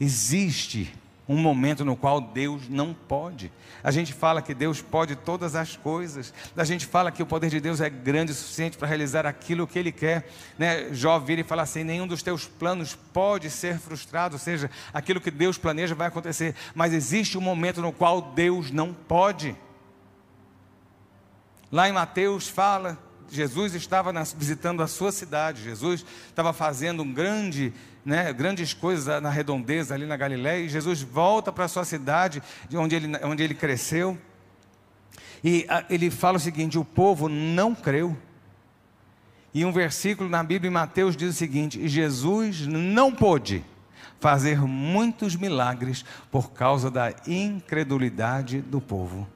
Existe 0.01 0.93
um 1.29 1.37
momento 1.37 1.85
no 1.85 1.95
qual 1.95 2.21
Deus 2.21 2.69
não 2.69 2.95
pode. 2.95 3.53
A 3.85 3.91
gente 3.91 4.15
fala 4.15 4.41
que 4.41 4.55
Deus 4.55 4.81
pode 4.81 5.15
todas 5.15 5.55
as 5.55 5.77
coisas. 5.77 6.33
A 6.57 6.65
gente 6.65 6.87
fala 6.87 7.13
que 7.13 7.23
o 7.23 7.27
poder 7.27 7.51
de 7.51 7.61
Deus 7.61 7.83
é 7.83 7.91
grande 7.91 8.33
o 8.33 8.35
suficiente 8.35 8.79
para 8.79 8.89
realizar 8.89 9.27
aquilo 9.27 9.67
que 9.67 9.79
Ele 9.79 9.93
quer. 9.93 10.27
Né? 10.59 10.89
Jó 10.93 11.19
vira 11.19 11.43
e 11.43 11.45
fala 11.45 11.63
assim: 11.63 11.85
nenhum 11.85 12.07
dos 12.07 12.23
teus 12.23 12.47
planos 12.47 12.97
pode 13.13 13.51
ser 13.51 13.79
frustrado. 13.79 14.37
Ou 14.37 14.39
seja, 14.39 14.71
aquilo 14.93 15.21
que 15.21 15.31
Deus 15.31 15.59
planeja 15.59 15.95
vai 15.95 16.09
acontecer. 16.09 16.55
Mas 16.75 16.95
existe 16.95 17.37
um 17.37 17.43
momento 17.43 17.83
no 17.83 17.93
qual 17.93 18.23
Deus 18.23 18.71
não 18.71 18.95
pode. 18.95 19.55
Lá 21.71 21.89
em 21.89 21.93
Mateus 21.93 22.49
fala, 22.49 22.99
Jesus 23.31 23.75
estava 23.75 24.13
visitando 24.37 24.83
a 24.83 24.87
sua 24.87 25.13
cidade, 25.13 25.63
Jesus 25.63 26.05
estava 26.29 26.53
fazendo 26.53 27.03
um 27.03 27.13
grande, 27.13 27.73
né, 28.05 28.33
grandes 28.33 28.73
coisas 28.73 29.23
na 29.23 29.29
redondeza 29.29 29.95
ali 29.95 30.07
na 30.07 30.17
Galiléia, 30.17 30.65
e 30.65 30.69
Jesus 30.69 31.03
volta 31.03 31.53
para 31.53 31.67
a 31.67 31.69
sua 31.69 31.85
cidade, 31.85 32.43
de 32.69 32.77
onde 32.77 32.95
ele, 32.95 33.25
onde 33.25 33.43
ele 33.43 33.55
cresceu, 33.55 34.17
e 35.43 35.67
a, 35.69 35.85
ele 35.89 36.11
fala 36.11 36.37
o 36.37 36.41
seguinte: 36.41 36.79
o 36.79 36.85
povo 36.85 37.29
não 37.29 37.75
creu. 37.75 38.17
E 39.55 39.65
um 39.65 39.73
versículo 39.73 40.29
na 40.29 40.43
Bíblia 40.43 40.69
em 40.69 40.73
Mateus 40.73 41.17
diz 41.17 41.31
o 41.31 41.37
seguinte: 41.37 41.87
Jesus 41.87 42.67
não 42.67 43.13
pôde 43.13 43.65
fazer 44.21 44.61
muitos 44.61 45.37
milagres 45.37 46.05
por 46.31 46.51
causa 46.51 46.91
da 46.91 47.15
incredulidade 47.27 48.61
do 48.61 48.81
povo. 48.81 49.29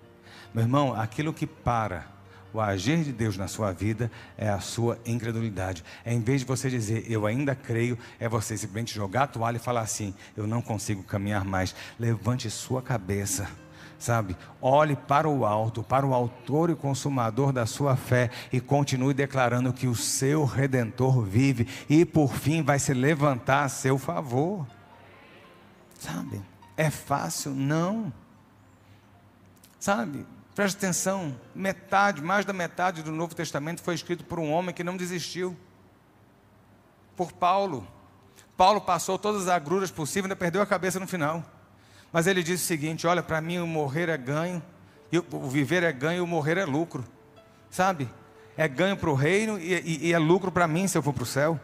Meu 0.53 0.65
irmão, 0.65 0.95
aquilo 0.95 1.33
que 1.33 1.47
para 1.47 2.12
o 2.53 2.61
agir 2.61 3.03
de 3.05 3.13
Deus 3.13 3.37
na 3.37 3.49
sua 3.49 3.73
vida 3.73 4.11
é 4.37 4.49
a 4.49 4.61
sua 4.61 4.99
incredulidade. 5.07 5.85
É 6.05 6.13
em 6.13 6.21
vez 6.21 6.41
de 6.41 6.47
você 6.47 6.69
dizer, 6.69 7.11
eu 7.11 7.27
ainda 7.27 7.55
creio, 7.55 7.99
é 8.21 8.29
você 8.29 8.57
simplesmente 8.57 8.95
jogar 8.95 9.25
a 9.25 9.27
toalha 9.27 9.57
e 9.57 9.61
falar 9.61 9.81
assim: 9.81 10.15
eu 10.37 10.47
não 10.47 10.61
consigo 10.61 11.03
caminhar 11.03 11.45
mais. 11.45 11.75
Levante 11.99 12.51
sua 12.51 12.83
cabeça 12.83 13.49
sabe? 14.03 14.37
Olhe 14.61 14.97
para 14.97 15.29
o 15.29 15.47
alto, 15.47 15.83
para 15.83 16.05
o 16.05 16.13
autor 16.13 16.71
e 16.71 16.75
consumador 16.75 17.53
da 17.53 17.65
sua 17.65 17.95
fé 17.97 18.31
e 18.53 18.61
continue 18.61 19.15
declarando 19.15 19.73
que 19.73 19.87
o 19.87 19.95
seu 19.95 20.45
redentor 20.45 21.23
vive 21.23 21.69
e 21.89 22.05
por 22.05 22.35
fim 22.35 22.63
vai 22.63 22.79
se 22.81 22.93
levantar 22.93 23.65
a 23.65 23.69
seu 23.69 23.97
favor. 23.97 24.67
Sabe? 25.99 26.43
É 26.77 26.91
fácil? 26.91 27.53
Não. 27.53 28.13
Sabe? 29.79 30.27
Preste 30.55 30.77
atenção, 30.77 31.35
metade, 31.55 32.21
mais 32.21 32.45
da 32.45 32.53
metade 32.53 33.03
do 33.03 33.11
Novo 33.11 33.35
Testamento 33.35 33.83
foi 33.83 33.95
escrito 33.95 34.23
por 34.25 34.39
um 34.39 34.53
homem 34.53 34.75
que 34.75 34.85
não 34.85 34.97
desistiu. 34.97 35.57
Por 37.17 37.33
Paulo. 37.33 37.87
Paulo 38.55 38.81
passou 38.81 39.19
todas 39.19 39.43
as 39.43 39.49
agruras 39.49 39.91
possíveis, 39.91 40.27
ainda 40.27 40.37
perdeu 40.37 40.61
a 40.61 40.67
cabeça 40.67 41.01
no 41.01 41.07
final. 41.07 41.43
Mas 42.13 42.27
ele 42.27 42.43
disse 42.43 42.65
o 42.65 42.67
seguinte: 42.67 43.07
olha, 43.07 43.23
para 43.23 43.41
mim 43.41 43.59
o 43.59 43.67
morrer 43.67 44.11
é 44.11 44.19
ganho, 44.19 44.63
o 45.33 45.49
viver 45.49 45.83
é 45.83 45.93
ganho 45.93 46.19
e 46.19 46.21
o 46.21 46.27
morrer 46.27 46.59
é 46.59 46.67
lucro. 46.67 47.03
Sabe? 47.71 48.09
É 48.55 48.69
ganho 48.69 48.99
para 48.99 49.09
o 49.09 49.15
reino 49.15 49.59
e, 49.59 49.73
e, 49.73 50.09
e 50.09 50.13
é 50.13 50.19
lucro 50.19 50.53
para 50.53 50.69
mim 50.69 50.87
se 50.87 50.99
eu 50.99 51.03
for 51.03 51.15
para 51.15 51.23
o 51.23 51.27
céu. 51.27 51.59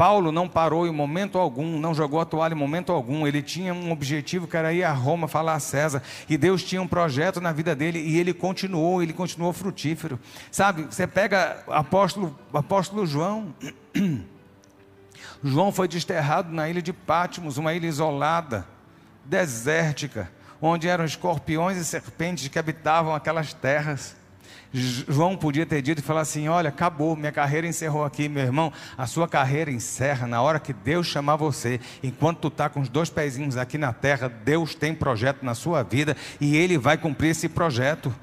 Paulo 0.00 0.32
não 0.32 0.48
parou 0.48 0.86
em 0.86 0.90
momento 0.90 1.36
algum, 1.36 1.78
não 1.78 1.92
jogou 1.92 2.22
a 2.22 2.24
toalha 2.24 2.54
em 2.54 2.56
momento 2.56 2.90
algum. 2.90 3.26
Ele 3.26 3.42
tinha 3.42 3.74
um 3.74 3.92
objetivo 3.92 4.48
que 4.48 4.56
era 4.56 4.72
ir 4.72 4.82
a 4.82 4.94
Roma 4.94 5.28
falar 5.28 5.52
a 5.52 5.60
César. 5.60 6.02
E 6.26 6.38
Deus 6.38 6.64
tinha 6.64 6.80
um 6.80 6.88
projeto 6.88 7.38
na 7.38 7.52
vida 7.52 7.76
dele 7.76 7.98
e 7.98 8.18
ele 8.18 8.32
continuou, 8.32 9.02
ele 9.02 9.12
continuou 9.12 9.52
frutífero. 9.52 10.18
Sabe, 10.50 10.84
você 10.84 11.06
pega 11.06 11.62
apóstolo, 11.66 12.34
apóstolo 12.50 13.04
João. 13.04 13.54
João 15.44 15.70
foi 15.70 15.86
desterrado 15.86 16.50
na 16.50 16.66
ilha 16.66 16.80
de 16.80 16.94
Pátimos, 16.94 17.58
uma 17.58 17.74
ilha 17.74 17.86
isolada. 17.86 18.66
desértica, 19.22 20.32
onde 20.62 20.88
eram 20.88 21.04
escorpiões 21.04 21.76
e 21.76 21.84
serpentes 21.84 22.48
que 22.48 22.58
habitavam 22.58 23.14
aquelas 23.14 23.52
terras. 23.52 24.16
João 24.72 25.36
podia 25.36 25.66
ter 25.66 25.82
dito 25.82 25.98
e 25.98 26.02
falar 26.02 26.20
assim: 26.20 26.48
Olha, 26.48 26.68
acabou, 26.68 27.16
minha 27.16 27.32
carreira 27.32 27.66
encerrou 27.66 28.04
aqui, 28.04 28.28
meu 28.28 28.42
irmão. 28.42 28.72
A 28.96 29.06
sua 29.06 29.26
carreira 29.26 29.70
encerra 29.70 30.26
na 30.26 30.40
hora 30.40 30.60
que 30.60 30.72
Deus 30.72 31.08
chamar 31.08 31.36
você. 31.36 31.80
Enquanto 32.02 32.38
tu 32.38 32.48
está 32.48 32.68
com 32.68 32.80
os 32.80 32.88
dois 32.88 33.10
pezinhos 33.10 33.56
aqui 33.56 33.76
na 33.76 33.92
terra, 33.92 34.28
Deus 34.28 34.74
tem 34.74 34.94
projeto 34.94 35.44
na 35.44 35.54
sua 35.54 35.82
vida 35.82 36.16
e 36.40 36.56
Ele 36.56 36.78
vai 36.78 36.96
cumprir 36.96 37.30
esse 37.30 37.48
projeto. 37.48 38.14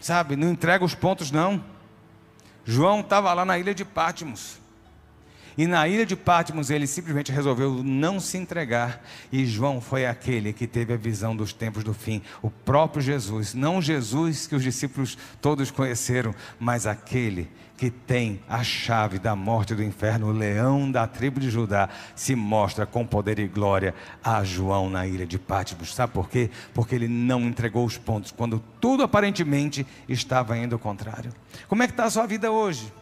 Sabe, 0.00 0.34
não 0.34 0.50
entrega 0.50 0.84
os 0.84 0.96
pontos, 0.96 1.30
não. 1.30 1.64
João 2.64 3.00
estava 3.00 3.32
lá 3.32 3.44
na 3.44 3.56
ilha 3.56 3.74
de 3.74 3.84
Pátimos. 3.84 4.61
E 5.56 5.66
na 5.66 5.86
ilha 5.86 6.06
de 6.06 6.16
Patmos 6.16 6.70
ele 6.70 6.86
simplesmente 6.86 7.32
resolveu 7.32 7.82
não 7.82 8.18
se 8.18 8.38
entregar. 8.38 9.02
E 9.30 9.44
João 9.44 9.80
foi 9.80 10.06
aquele 10.06 10.52
que 10.52 10.66
teve 10.66 10.92
a 10.92 10.96
visão 10.96 11.34
dos 11.36 11.52
tempos 11.52 11.84
do 11.84 11.94
fim. 11.94 12.22
O 12.40 12.50
próprio 12.50 13.02
Jesus, 13.02 13.54
não 13.54 13.82
Jesus 13.82 14.46
que 14.46 14.54
os 14.54 14.62
discípulos 14.62 15.16
todos 15.40 15.70
conheceram, 15.70 16.34
mas 16.58 16.86
aquele 16.86 17.50
que 17.82 17.90
tem 17.90 18.40
a 18.48 18.62
chave 18.62 19.18
da 19.18 19.34
morte 19.34 19.74
do 19.74 19.82
inferno, 19.82 20.28
o 20.28 20.32
leão 20.32 20.88
da 20.88 21.04
tribo 21.04 21.40
de 21.40 21.50
Judá, 21.50 21.88
se 22.14 22.36
mostra 22.36 22.86
com 22.86 23.04
poder 23.04 23.40
e 23.40 23.48
glória 23.48 23.92
a 24.22 24.44
João 24.44 24.88
na 24.88 25.04
ilha 25.04 25.26
de 25.26 25.36
Patmos. 25.36 25.92
Sabe 25.92 26.12
por 26.12 26.28
quê? 26.28 26.48
Porque 26.72 26.94
ele 26.94 27.08
não 27.08 27.40
entregou 27.40 27.84
os 27.84 27.98
pontos 27.98 28.30
quando 28.30 28.62
tudo 28.80 29.02
aparentemente 29.02 29.84
estava 30.08 30.56
indo 30.56 30.76
ao 30.76 30.78
contrário. 30.78 31.32
Como 31.66 31.82
é 31.82 31.88
que 31.88 31.92
está 31.92 32.04
a 32.04 32.10
sua 32.10 32.24
vida 32.24 32.52
hoje? 32.52 32.92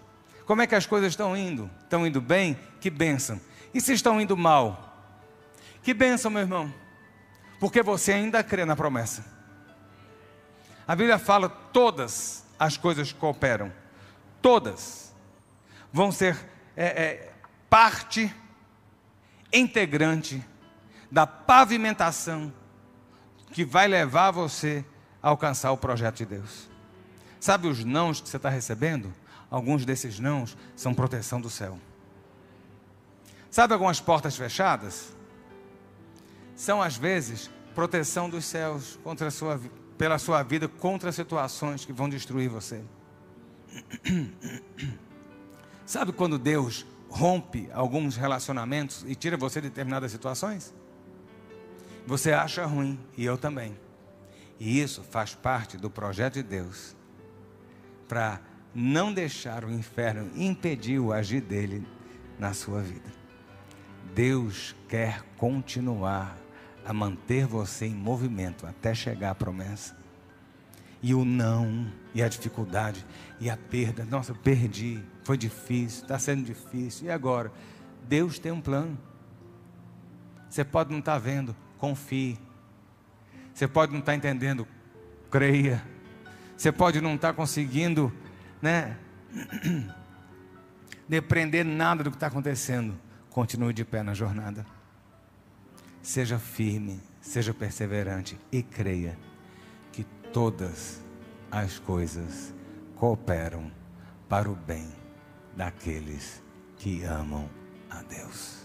Como 0.51 0.63
é 0.63 0.67
que 0.67 0.75
as 0.75 0.85
coisas 0.85 1.13
estão 1.13 1.37
indo? 1.37 1.71
Estão 1.85 2.05
indo 2.05 2.21
bem? 2.21 2.59
Que 2.81 2.91
bênção. 2.91 3.41
E 3.73 3.81
se 3.81 3.93
estão 3.93 4.21
indo 4.21 4.37
mal? 4.37 5.01
Que 5.81 5.95
bênção, 5.95 6.29
meu 6.29 6.41
irmão. 6.41 6.75
Porque 7.61 7.85
você 7.85 8.15
ainda 8.15 8.43
crê 8.43 8.65
na 8.65 8.75
promessa. 8.75 9.25
A 10.89 10.97
Bíblia 10.97 11.21
fala: 11.21 11.49
todas 11.49 12.45
as 12.59 12.77
coisas 12.77 13.13
cooperam. 13.13 13.73
Todas 14.43 15.15
vão 15.93 16.11
ser 16.11 16.37
é, 16.77 16.87
é, 16.87 17.33
parte 17.69 18.35
integrante 19.53 20.45
da 21.13 21.29
pavimentação 21.29 22.53
que 23.53 23.65
vai 23.65 23.87
levar 23.87 24.33
você 24.33 24.85
a 25.23 25.29
alcançar 25.29 25.71
o 25.71 25.77
projeto 25.77 26.17
de 26.17 26.27
Deus. 26.27 26.69
Sabe 27.39 27.69
os 27.69 27.85
nãos 27.85 28.21
que 28.21 28.29
você 28.29 28.37
está 28.37 28.49
recebendo? 28.49 29.15
Alguns 29.51 29.85
desses 29.85 30.19
nãos 30.19 30.57
são 30.77 30.95
proteção 30.95 31.41
do 31.41 31.51
céu. 31.51 31.79
Sabe 33.51 33.73
algumas 33.75 34.01
portas 34.01 34.37
fechadas? 34.37 35.13
São 36.55 36.81
às 36.81 36.97
vezes 36.97 37.51
proteção 37.75 38.31
dos 38.31 38.45
céus 38.45 38.99
contra 39.03 39.29
a 39.29 39.31
sua, 39.31 39.61
pela 39.99 40.19
sua 40.19 40.43
vida 40.43 40.69
contra 40.69 41.11
situações 41.11 41.85
que 41.85 41.93
vão 41.93 42.09
destruir 42.09 42.49
você. 42.49 42.83
Sabe 45.85 46.13
quando 46.13 46.39
Deus 46.39 46.87
rompe 47.09 47.69
alguns 47.73 48.17
relacionamentos 48.17 49.05
e 49.09 49.15
tira 49.17 49.37
você 49.37 49.61
de 49.61 49.69
determinadas 49.69 50.13
situações? 50.13 50.73
Você 52.07 52.33
acha 52.33 52.65
ruim 52.65 52.99
e 53.17 53.25
eu 53.25 53.37
também. 53.37 53.77
E 54.59 54.81
isso 54.81 55.03
faz 55.03 55.35
parte 55.35 55.77
do 55.77 55.91
projeto 55.91 56.35
de 56.35 56.43
Deus 56.43 56.95
para 58.07 58.41
não 58.75 59.13
deixar 59.13 59.65
o 59.65 59.73
inferno 59.73 60.31
impedir 60.37 60.99
o 60.99 61.13
agir 61.13 61.41
dele 61.41 61.87
na 62.39 62.53
sua 62.53 62.81
vida. 62.81 63.11
Deus 64.15 64.75
quer 64.89 65.23
continuar 65.37 66.37
a 66.85 66.93
manter 66.93 67.47
você 67.47 67.87
em 67.87 67.95
movimento 67.95 68.67
até 68.67 68.95
chegar 68.95 69.31
à 69.31 69.35
promessa. 69.35 69.97
E 71.03 71.15
o 71.15 71.25
não, 71.25 71.91
e 72.15 72.23
a 72.23 72.29
dificuldade, 72.29 73.07
e 73.39 73.49
a 73.49 73.57
perda. 73.57 74.05
Nossa, 74.05 74.33
eu 74.33 74.37
perdi, 74.37 75.03
foi 75.23 75.39
difícil, 75.39 76.03
está 76.03 76.19
sendo 76.19 76.45
difícil. 76.45 77.07
E 77.07 77.11
agora? 77.11 77.51
Deus 78.07 78.39
tem 78.39 78.53
um 78.53 78.61
plano. 78.61 78.99
Você 80.49 80.65
pode 80.65 80.91
não 80.91 80.99
estar 80.99 81.13
tá 81.13 81.19
vendo, 81.19 81.57
confie. 81.79 82.39
Você 83.55 83.67
pode 83.69 83.93
não 83.93 84.01
estar 84.01 84.13
tá 84.13 84.17
entendendo, 84.17 84.67
creia. 85.31 85.83
Você 86.57 86.71
pode 86.71 87.01
não 87.01 87.15
estar 87.15 87.29
tá 87.29 87.35
conseguindo 87.35 88.13
né, 88.61 88.97
depreender 91.09 91.65
nada 91.65 92.05
do 92.05 92.11
que 92.11 92.17
está 92.17 92.27
acontecendo, 92.27 92.99
continue 93.31 93.73
de 93.73 93.85
pé 93.85 94.03
na 94.03 94.15
jornada. 94.15 94.65
Seja 96.03 96.39
firme, 96.39 97.01
seja 97.21 97.53
perseverante 97.53 98.39
e 98.51 98.63
creia 98.63 99.19
que 99.93 100.05
todas 100.33 101.01
as 101.51 101.79
coisas 101.79 102.55
cooperam 102.97 103.71
para 104.29 104.51
o 104.51 104.55
bem 104.55 104.89
daqueles 105.57 106.43
que 106.77 107.03
amam 107.05 107.49
a 107.91 108.03
Deus. 108.03 108.61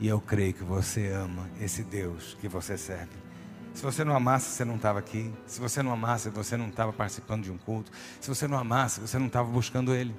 E 0.00 0.08
eu 0.08 0.20
creio 0.20 0.54
que 0.54 0.64
você 0.64 1.08
ama 1.08 1.48
esse 1.60 1.84
Deus 1.84 2.36
que 2.40 2.48
você 2.48 2.78
serve. 2.78 3.29
Se 3.74 3.82
você 3.82 4.04
não 4.04 4.14
amasse, 4.14 4.50
você 4.50 4.64
não 4.64 4.76
estava 4.76 4.98
aqui. 4.98 5.32
Se 5.46 5.60
você 5.60 5.82
não 5.82 5.92
amasse, 5.92 6.28
você 6.30 6.56
não 6.56 6.68
estava 6.68 6.92
participando 6.92 7.44
de 7.44 7.52
um 7.52 7.58
culto. 7.58 7.90
Se 8.20 8.28
você 8.28 8.46
não 8.46 8.58
amasse, 8.58 9.00
você 9.00 9.18
não 9.18 9.26
estava 9.26 9.48
buscando 9.48 9.94
Ele. 9.94 10.14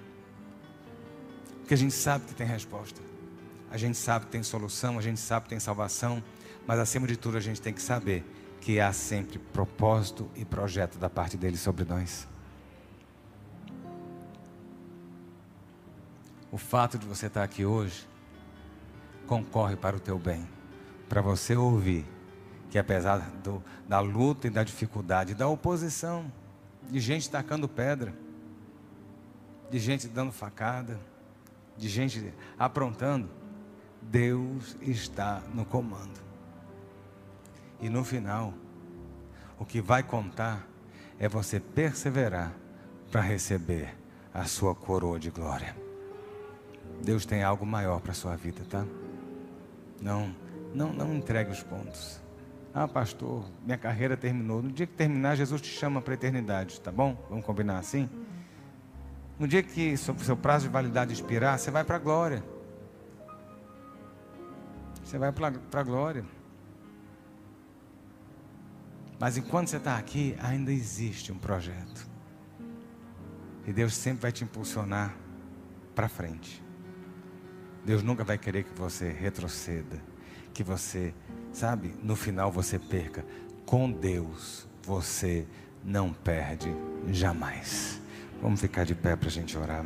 Porque 1.60 1.74
a 1.74 1.78
gente 1.78 1.94
sabe 1.94 2.26
que 2.26 2.34
tem 2.34 2.48
resposta. 2.48 3.02
A 3.70 3.78
gente 3.78 3.98
sabe 3.98 4.26
que 4.26 4.32
tem 4.32 4.44
solução, 4.44 4.98
a 4.98 5.02
gente 5.02 5.20
sabe 5.20 5.44
que 5.44 5.50
tem 5.50 5.60
salvação. 5.60 6.24
Mas 6.66 6.80
acima 6.80 7.08
de 7.08 7.18
tudo, 7.18 7.38
a 7.38 7.42
gente 7.42 7.62
tem 7.62 7.74
que 7.74 7.82
saber 7.82 8.26
que 8.60 8.80
há 8.80 8.94
sempre 8.94 9.40
propósito 9.40 10.30
e 10.36 10.46
projeto 10.46 10.98
da 10.98 11.10
parte 11.10 11.36
dele 11.36 11.58
sobre 11.58 11.84
nós. 11.84 12.28
O 16.52 16.58
fato 16.58 16.98
de 16.98 17.06
você 17.08 17.28
estar 17.28 17.44
aqui 17.44 17.66
hoje 17.66 18.08
concorre 19.26 19.76
para 19.76 19.96
o 19.96 20.00
teu 20.00 20.20
bem, 20.20 20.48
para 21.08 21.22
você 21.22 21.56
ouvir 21.56 22.06
que 22.72 22.80
apesar 22.80 23.20
do, 23.44 23.62
da 23.86 24.00
luta 24.00 24.48
e 24.48 24.50
da 24.50 24.64
dificuldade, 24.64 25.36
da 25.36 25.46
oposição, 25.46 26.32
de 26.90 27.02
gente 27.02 27.30
tacando 27.30 27.68
pedra, 27.68 28.14
de 29.70 29.78
gente 29.78 30.08
dando 30.08 30.32
facada, 30.32 30.98
de 31.78 31.90
gente 31.90 32.34
aprontando, 32.58 33.30
Deus 34.02 34.78
está 34.80 35.44
no 35.54 35.66
comando. 35.66 36.18
E 37.82 37.90
no 37.90 38.06
final, 38.06 38.54
o 39.60 39.66
que 39.66 39.82
vai 39.82 40.02
contar 40.02 40.66
é 41.20 41.28
você 41.28 41.60
perseverar 41.60 42.54
para 43.12 43.20
receber 43.20 43.98
a 44.34 44.46
sua 44.46 44.74
coroa 44.74 45.20
de 45.20 45.30
glória. 45.30 45.76
Deus 47.04 47.26
tem 47.26 47.44
algo 47.44 47.66
maior 47.66 48.00
para 48.00 48.12
a 48.12 48.16
sua 48.16 48.38
vida, 48.38 48.64
tá? 48.70 48.86
Não, 50.02 50.34
não, 50.74 50.94
não 50.94 51.14
entregue 51.14 51.52
os 51.52 51.62
pontos. 51.62 52.21
Ah, 52.74 52.88
pastor, 52.88 53.46
minha 53.66 53.78
carreira 53.78 54.16
terminou. 54.16 54.62
No 54.62 54.72
dia 54.72 54.88
que 54.88 54.94
terminar, 54.94 55.36
Jesus 55.36 55.62
te 55.62 55.68
chama 55.68 56.02
para 56.02 56.14
a 56.14 56.16
eternidade, 56.16 56.80
tá 56.80 56.92
bom? 56.92 57.18
Vamos 57.30 57.46
combinar 57.46 57.78
assim? 57.78 58.10
No 59.38 59.48
dia 59.48 59.62
que 59.62 59.98
seu 59.98 60.38
prazo 60.38 60.68
de 60.68 60.72
validade 60.72 61.12
expirar, 61.12 61.60
você 61.60 61.70
vai 61.70 61.84
para 61.84 61.98
a 61.98 62.00
glória. 62.00 62.44
Você 65.04 65.18
vai 65.18 65.32
para 65.34 65.52
a 65.74 65.84
glória. 65.84 66.24
Mas 69.20 69.38
enquanto 69.38 69.68
você 69.68 69.78
está 69.78 69.98
aqui, 69.98 70.36
ainda 70.42 70.72
existe 70.72 71.32
um 71.32 71.38
projeto. 71.38 72.08
E 73.68 73.74
Deus 73.74 73.94
sempre 73.94 74.22
vai 74.22 74.32
te 74.32 74.44
impulsionar 74.44 75.14
para 75.94 76.08
frente. 76.08 76.64
Deus 77.84 78.02
nunca 78.02 78.24
vai 78.24 78.38
querer 78.38 78.64
que 78.64 78.80
você 78.80 79.12
retroceda, 79.12 80.02
que 80.54 80.64
você 80.64 81.14
sabe, 81.52 81.94
no 82.02 82.16
final 82.16 82.52
você 82.52 82.80
perca. 82.80 83.26
Com 83.66 83.92
Deus 83.92 84.68
você 84.84 85.46
não 85.84 86.12
perde 86.12 86.74
jamais. 87.10 88.02
Vamos 88.42 88.62
ficar 88.62 88.86
de 88.86 88.96
pé 88.96 89.16
para 89.16 89.28
a 89.28 89.32
gente 89.32 89.58
orar. 89.58 89.86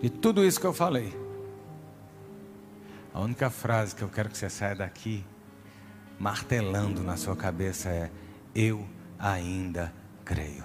De 0.00 0.10
tudo 0.10 0.44
isso 0.44 0.60
que 0.60 0.66
eu 0.66 0.72
falei, 0.72 1.14
a 3.14 3.20
única 3.20 3.50
frase 3.50 3.94
que 3.94 4.02
eu 4.02 4.08
quero 4.08 4.28
que 4.28 4.36
você 4.36 4.50
saia 4.50 4.74
daqui 4.74 5.24
martelando 6.18 7.02
na 7.02 7.16
sua 7.16 7.36
cabeça 7.36 7.88
é: 7.88 8.10
Eu 8.54 8.84
ainda 9.18 9.92
creio. 10.24 10.64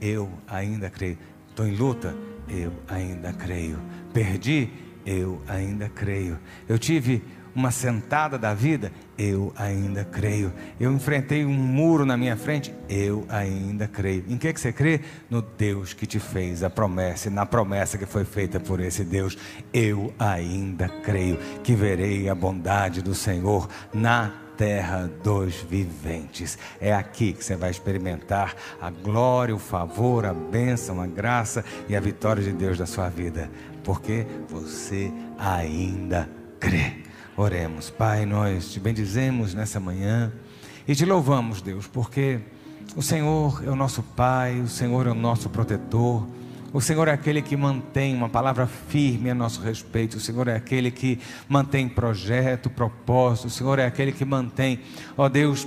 Eu 0.00 0.30
ainda 0.46 0.90
creio. 0.90 1.18
Estou 1.48 1.66
em 1.66 1.74
luta? 1.74 2.14
Eu 2.48 2.72
ainda 2.88 3.32
creio. 3.32 3.78
Perdi, 4.12 4.70
eu 5.04 5.40
ainda 5.48 5.88
creio. 5.88 6.38
Eu 6.68 6.78
tive 6.78 7.22
uma 7.54 7.70
sentada 7.70 8.38
da 8.38 8.54
vida, 8.54 8.92
eu 9.18 9.52
ainda 9.56 10.04
creio. 10.04 10.52
Eu 10.80 10.92
enfrentei 10.92 11.44
um 11.44 11.52
muro 11.52 12.06
na 12.06 12.16
minha 12.16 12.36
frente, 12.36 12.74
eu 12.88 13.26
ainda 13.28 13.86
creio. 13.86 14.24
Em 14.28 14.38
que, 14.38 14.52
que 14.52 14.60
você 14.60 14.72
crê? 14.72 15.00
No 15.28 15.42
Deus 15.42 15.92
que 15.92 16.06
te 16.06 16.18
fez 16.18 16.62
a 16.62 16.70
promessa, 16.70 17.28
e 17.28 17.30
na 17.30 17.44
promessa 17.44 17.98
que 17.98 18.06
foi 18.06 18.24
feita 18.24 18.58
por 18.58 18.80
esse 18.80 19.04
Deus, 19.04 19.36
eu 19.72 20.12
ainda 20.18 20.88
creio 20.88 21.38
que 21.62 21.74
verei 21.74 22.28
a 22.28 22.34
bondade 22.34 23.02
do 23.02 23.14
Senhor 23.14 23.68
na 23.92 24.32
terra 24.62 25.10
dos 25.24 25.56
viventes. 25.56 26.56
É 26.80 26.94
aqui 26.94 27.32
que 27.32 27.44
você 27.44 27.56
vai 27.56 27.68
experimentar 27.68 28.54
a 28.80 28.90
glória, 28.90 29.52
o 29.52 29.58
favor, 29.58 30.24
a 30.24 30.32
bênção, 30.32 31.00
a 31.00 31.06
graça 31.08 31.64
e 31.88 31.96
a 31.96 32.00
vitória 32.00 32.40
de 32.40 32.52
Deus 32.52 32.78
da 32.78 32.86
sua 32.86 33.08
vida, 33.08 33.50
porque 33.82 34.24
você 34.48 35.12
ainda 35.36 36.30
crê. 36.60 36.98
Oremos, 37.36 37.90
Pai, 37.90 38.24
nós 38.24 38.70
te 38.72 38.78
bendizemos 38.78 39.52
nessa 39.52 39.80
manhã 39.80 40.32
e 40.86 40.94
te 40.94 41.04
louvamos, 41.04 41.60
Deus, 41.60 41.88
porque 41.88 42.38
o 42.94 43.02
Senhor 43.02 43.64
é 43.66 43.68
o 43.68 43.74
nosso 43.74 44.00
Pai, 44.00 44.60
o 44.60 44.68
Senhor 44.68 45.08
é 45.08 45.10
o 45.10 45.14
nosso 45.14 45.50
protetor. 45.50 46.24
O 46.72 46.80
Senhor 46.80 47.06
é 47.06 47.12
aquele 47.12 47.42
que 47.42 47.56
mantém 47.56 48.14
uma 48.14 48.28
palavra 48.28 48.66
firme 48.66 49.28
a 49.28 49.34
nosso 49.34 49.60
respeito. 49.60 50.16
O 50.16 50.20
Senhor 50.20 50.48
é 50.48 50.56
aquele 50.56 50.90
que 50.90 51.18
mantém 51.46 51.86
projeto, 51.86 52.70
propósito. 52.70 53.48
O 53.48 53.50
Senhor 53.50 53.78
é 53.78 53.84
aquele 53.84 54.10
que 54.10 54.24
mantém, 54.24 54.80
ó 55.16 55.28
Deus, 55.28 55.66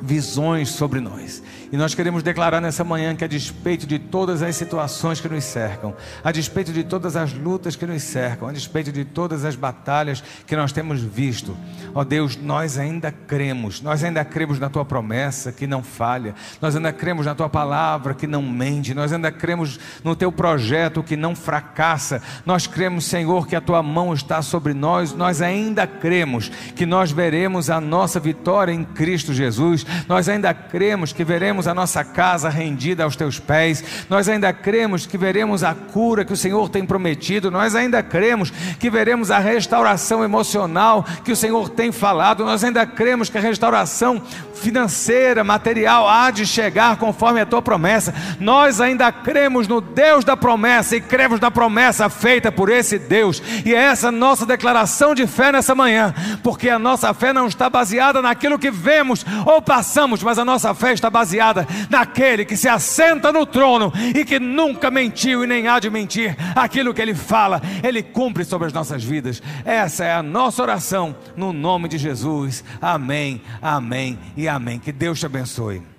visões 0.00 0.70
sobre 0.70 1.00
nós. 1.00 1.42
E 1.72 1.76
nós 1.76 1.94
queremos 1.94 2.22
declarar 2.22 2.60
nessa 2.60 2.84
manhã 2.84 3.14
que, 3.16 3.24
a 3.24 3.28
despeito 3.28 3.86
de 3.86 3.98
todas 3.98 4.42
as 4.42 4.54
situações 4.56 5.20
que 5.20 5.28
nos 5.28 5.44
cercam, 5.44 5.94
a 6.22 6.30
despeito 6.30 6.72
de 6.72 6.84
todas 6.84 7.16
as 7.16 7.32
lutas 7.32 7.74
que 7.74 7.84
nos 7.84 8.02
cercam, 8.02 8.48
a 8.48 8.52
despeito 8.52 8.92
de 8.92 9.04
todas 9.04 9.44
as 9.44 9.56
batalhas 9.56 10.22
que 10.46 10.56
nós 10.56 10.72
temos 10.72 11.02
visto, 11.02 11.56
ó 11.94 12.04
Deus, 12.04 12.36
nós 12.36 12.78
ainda 12.78 13.10
cremos, 13.10 13.82
nós 13.82 14.04
ainda 14.04 14.24
cremos 14.24 14.58
na 14.58 14.70
tua 14.70 14.84
promessa 14.84 15.50
que 15.52 15.66
não 15.66 15.82
falha, 15.82 16.34
nós 16.60 16.76
ainda 16.76 16.92
cremos 16.92 17.26
na 17.26 17.34
tua 17.34 17.48
palavra 17.48 18.14
que 18.14 18.26
não 18.26 18.42
mente, 18.42 18.94
nós 18.94 19.12
ainda 19.12 19.32
cremos 19.32 19.80
no 20.04 20.14
teu 20.14 20.30
projeto 20.30 21.02
que 21.02 21.16
não 21.16 21.34
fracassa, 21.34 22.22
nós 22.46 22.66
cremos, 22.66 23.04
Senhor, 23.04 23.46
que 23.46 23.56
a 23.56 23.60
tua 23.60 23.82
mão 23.82 24.14
está 24.14 24.40
sobre 24.42 24.72
nós, 24.72 25.12
nós 25.12 25.42
ainda 25.42 25.86
cremos 25.86 26.48
que 26.48 26.86
nós 26.86 27.10
veremos 27.10 27.68
a 27.68 27.80
nossa 27.80 28.20
vitória 28.20 28.72
em 28.72 28.84
Cristo 28.84 29.34
Jesus 29.34 29.87
nós 30.08 30.28
ainda 30.28 30.52
cremos 30.52 31.12
que 31.12 31.24
veremos 31.24 31.66
a 31.66 31.74
nossa 31.74 32.04
casa 32.04 32.48
rendida 32.48 33.04
aos 33.04 33.16
teus 33.16 33.38
pés, 33.38 33.84
nós 34.08 34.28
ainda 34.28 34.52
cremos 34.52 35.06
que 35.06 35.18
veremos 35.18 35.62
a 35.62 35.74
cura 35.74 36.24
que 36.24 36.32
o 36.32 36.36
Senhor 36.36 36.68
tem 36.68 36.84
prometido, 36.84 37.50
nós 37.50 37.74
ainda 37.74 38.02
cremos 38.02 38.50
que 38.78 38.90
veremos 38.90 39.30
a 39.30 39.38
restauração 39.38 40.24
emocional 40.24 41.04
que 41.24 41.32
o 41.32 41.36
Senhor 41.36 41.68
tem 41.70 41.92
falado, 41.92 42.44
nós 42.44 42.64
ainda 42.64 42.86
cremos 42.86 43.28
que 43.28 43.38
a 43.38 43.40
restauração 43.40 44.22
financeira, 44.58 45.44
material 45.44 46.08
há 46.08 46.30
de 46.30 46.44
chegar 46.44 46.96
conforme 46.96 47.40
a 47.40 47.46
tua 47.46 47.62
promessa. 47.62 48.12
Nós 48.38 48.80
ainda 48.80 49.10
cremos 49.10 49.66
no 49.66 49.80
Deus 49.80 50.24
da 50.24 50.36
promessa 50.36 50.96
e 50.96 51.00
cremos 51.00 51.40
na 51.40 51.50
promessa 51.50 52.08
feita 52.08 52.52
por 52.52 52.68
esse 52.68 52.98
Deus. 52.98 53.42
E 53.64 53.74
é 53.74 53.78
essa 53.78 54.10
nossa 54.10 54.44
declaração 54.44 55.14
de 55.14 55.26
fé 55.26 55.52
nessa 55.52 55.74
manhã, 55.74 56.14
porque 56.42 56.68
a 56.68 56.78
nossa 56.78 57.14
fé 57.14 57.32
não 57.32 57.46
está 57.46 57.70
baseada 57.70 58.20
naquilo 58.20 58.58
que 58.58 58.70
vemos 58.70 59.24
ou 59.46 59.62
passamos, 59.78 60.24
mas 60.24 60.40
a 60.40 60.44
nossa 60.44 60.74
fé 60.74 60.92
está 60.92 61.08
baseada 61.08 61.64
naquele 61.88 62.44
que 62.44 62.56
se 62.56 62.68
assenta 62.68 63.30
no 63.30 63.46
trono 63.46 63.92
e 64.12 64.24
que 64.24 64.40
nunca 64.40 64.90
mentiu 64.90 65.44
e 65.44 65.46
nem 65.46 65.68
há 65.68 65.78
de 65.78 65.88
mentir. 65.88 66.36
Aquilo 66.56 66.92
que 66.92 67.00
ele 67.00 67.14
fala, 67.14 67.62
ele 67.80 68.02
cumpre 68.02 68.44
sobre 68.44 68.66
as 68.66 68.72
nossas 68.72 69.04
vidas. 69.04 69.40
Essa 69.64 70.04
é 70.04 70.12
a 70.12 70.22
nossa 70.22 70.62
oração 70.62 71.14
no 71.36 71.52
nome 71.52 71.88
de 71.88 71.96
Jesus. 71.96 72.64
Amém. 72.80 73.40
Amém. 73.62 74.18
E 74.36 74.48
amém. 74.48 74.80
Que 74.80 74.90
Deus 74.90 75.20
te 75.20 75.26
abençoe. 75.26 75.97